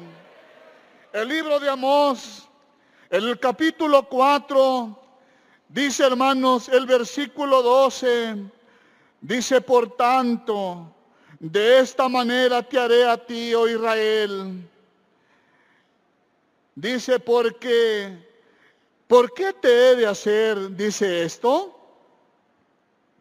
[1.12, 2.48] El libro de Amós,
[3.10, 4.98] el capítulo 4,
[5.68, 8.38] dice hermanos, el versículo 12,
[9.20, 10.92] dice, por tanto,
[11.38, 14.68] de esta manera te haré a ti, oh Israel.
[16.74, 18.27] Dice, porque
[19.08, 21.74] ¿Por qué te he de hacer, dice esto?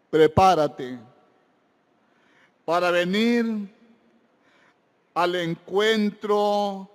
[0.09, 0.99] Prepárate
[2.65, 3.73] para venir
[5.13, 6.89] al encuentro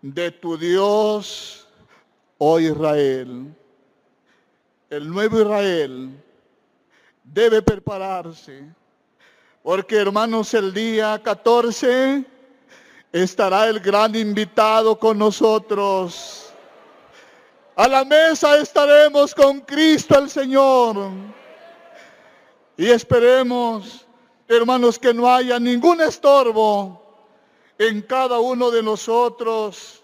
[0.00, 1.68] de tu Dios,
[2.38, 3.54] oh Israel.
[4.88, 6.10] El nuevo Israel
[7.24, 8.64] debe prepararse,
[9.62, 12.24] porque hermanos, el día 14
[13.12, 16.47] estará el gran invitado con nosotros
[17.78, 21.12] a la mesa estaremos con Cristo el Señor.
[22.76, 24.04] Y esperemos,
[24.48, 27.30] hermanos, que no haya ningún estorbo
[27.78, 30.02] en cada uno de nosotros.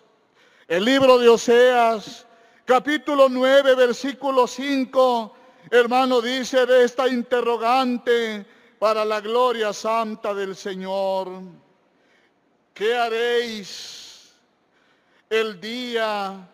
[0.69, 2.25] El libro de Oseas,
[2.65, 5.35] capítulo 9, versículo 5,
[5.73, 8.47] hermano, dice de esta interrogante
[8.79, 11.29] para la gloria santa del Señor.
[12.73, 14.33] ¿Qué haréis
[15.29, 16.54] el día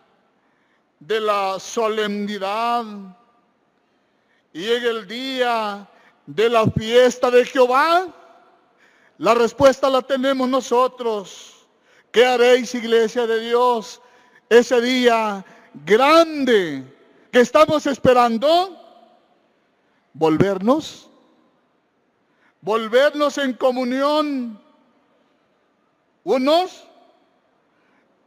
[1.01, 2.85] de la solemnidad
[4.53, 5.89] en el día
[6.25, 8.07] de la fiesta de Jehová?
[9.17, 11.67] La respuesta la tenemos nosotros.
[12.11, 14.01] ¿Qué haréis, iglesia de Dios,
[14.49, 15.43] ese día
[15.85, 16.83] grande
[17.31, 18.77] que estamos esperando?
[20.13, 21.09] Volvernos.
[22.61, 24.61] Volvernos en comunión
[26.23, 26.85] unos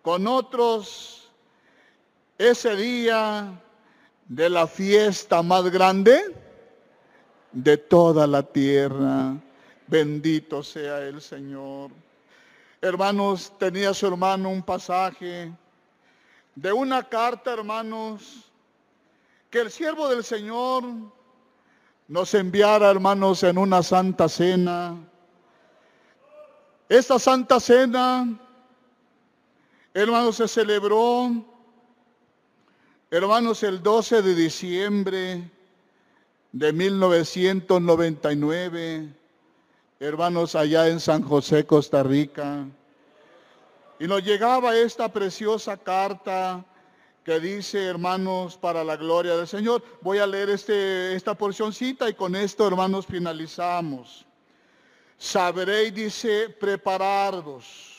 [0.03, 1.24] con otros
[2.39, 3.61] ese día
[4.28, 6.35] de la fiesta más grande
[7.53, 9.37] de toda la tierra.
[9.87, 11.91] Bendito sea el Señor.
[12.80, 15.53] Hermanos, tenía su hermano un pasaje
[16.55, 18.51] de una carta, hermanos,
[19.51, 20.85] que el siervo del Señor
[22.09, 24.97] nos enviara, hermanos, en una santa cena.
[26.89, 28.39] Esta santa cena,
[29.95, 31.53] hermanos, se celebró,
[33.16, 35.48] hermanos, el 12 de diciembre
[36.50, 39.08] de 1999,
[40.00, 42.66] hermanos, allá en San José, Costa Rica.
[44.00, 46.64] Y nos llegaba esta preciosa carta
[47.24, 49.84] que dice, hermanos, para la gloria del Señor.
[50.00, 54.26] Voy a leer este, esta porcioncita y con esto, hermanos, finalizamos.
[55.18, 57.92] Sabréis, dice, prepararos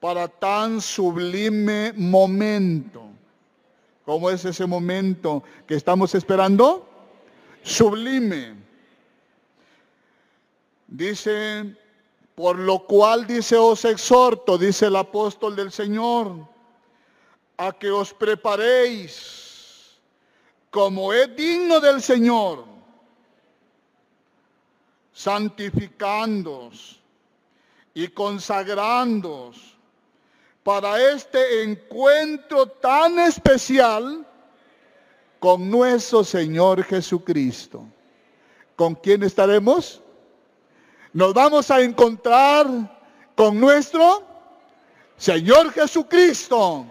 [0.00, 3.09] para tan sublime momento.
[4.10, 6.84] ¿Cómo es ese momento que estamos esperando?
[7.62, 8.56] Sublime.
[10.88, 11.76] Dice,
[12.34, 16.44] por lo cual dice, os exhorto, dice el apóstol del Señor,
[17.56, 20.00] a que os preparéis
[20.72, 22.64] como es digno del Señor,
[25.12, 27.00] santificándoos
[27.94, 29.69] y consagrándoos
[30.62, 34.26] para este encuentro tan especial
[35.38, 37.84] con nuestro Señor Jesucristo.
[38.76, 40.02] ¿Con quién estaremos?
[41.12, 42.66] Nos vamos a encontrar
[43.34, 44.22] con nuestro
[45.16, 46.86] Señor Jesucristo.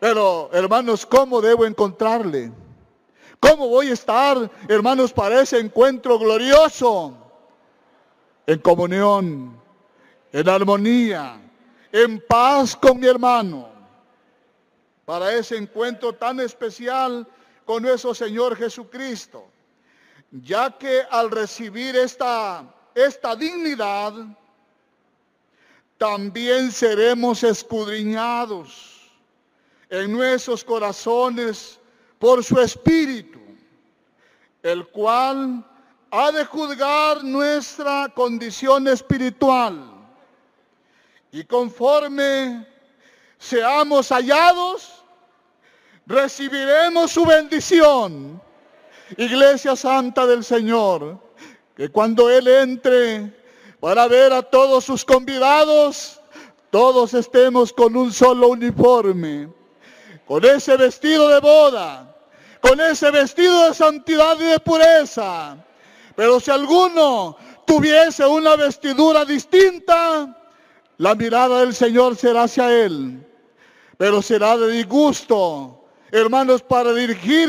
[0.00, 2.52] Pero, hermanos, ¿cómo debo encontrarle?
[3.40, 7.16] ¿Cómo voy a estar, hermanos, para ese encuentro glorioso?
[8.46, 9.60] En comunión,
[10.32, 11.38] en armonía,
[11.92, 13.68] en paz con mi hermano.
[15.04, 17.26] Para ese encuentro tan especial
[17.64, 19.46] con nuestro Señor Jesucristo.
[20.30, 22.64] Ya que al recibir esta,
[22.94, 24.12] esta dignidad,
[25.96, 29.10] también seremos escudriñados
[29.90, 31.80] en nuestros corazones
[32.18, 33.38] por su Espíritu,
[34.62, 35.64] el cual
[36.10, 39.97] ha de juzgar nuestra condición espiritual.
[41.32, 42.66] Y conforme
[43.38, 45.04] seamos hallados,
[46.06, 48.40] recibiremos su bendición.
[49.16, 51.18] Iglesia Santa del Señor,
[51.76, 53.32] que cuando Él entre
[53.80, 56.20] para ver a todos sus convidados,
[56.70, 59.48] todos estemos con un solo uniforme
[60.28, 62.14] con ese vestido de boda,
[62.60, 65.56] con ese vestido de santidad y de pureza.
[66.14, 67.34] Pero si alguno
[67.66, 70.37] tuviese una vestidura distinta,
[70.98, 73.24] la mirada del Señor será hacia él.
[73.96, 77.36] Pero será de disgusto, hermanos, para dirigir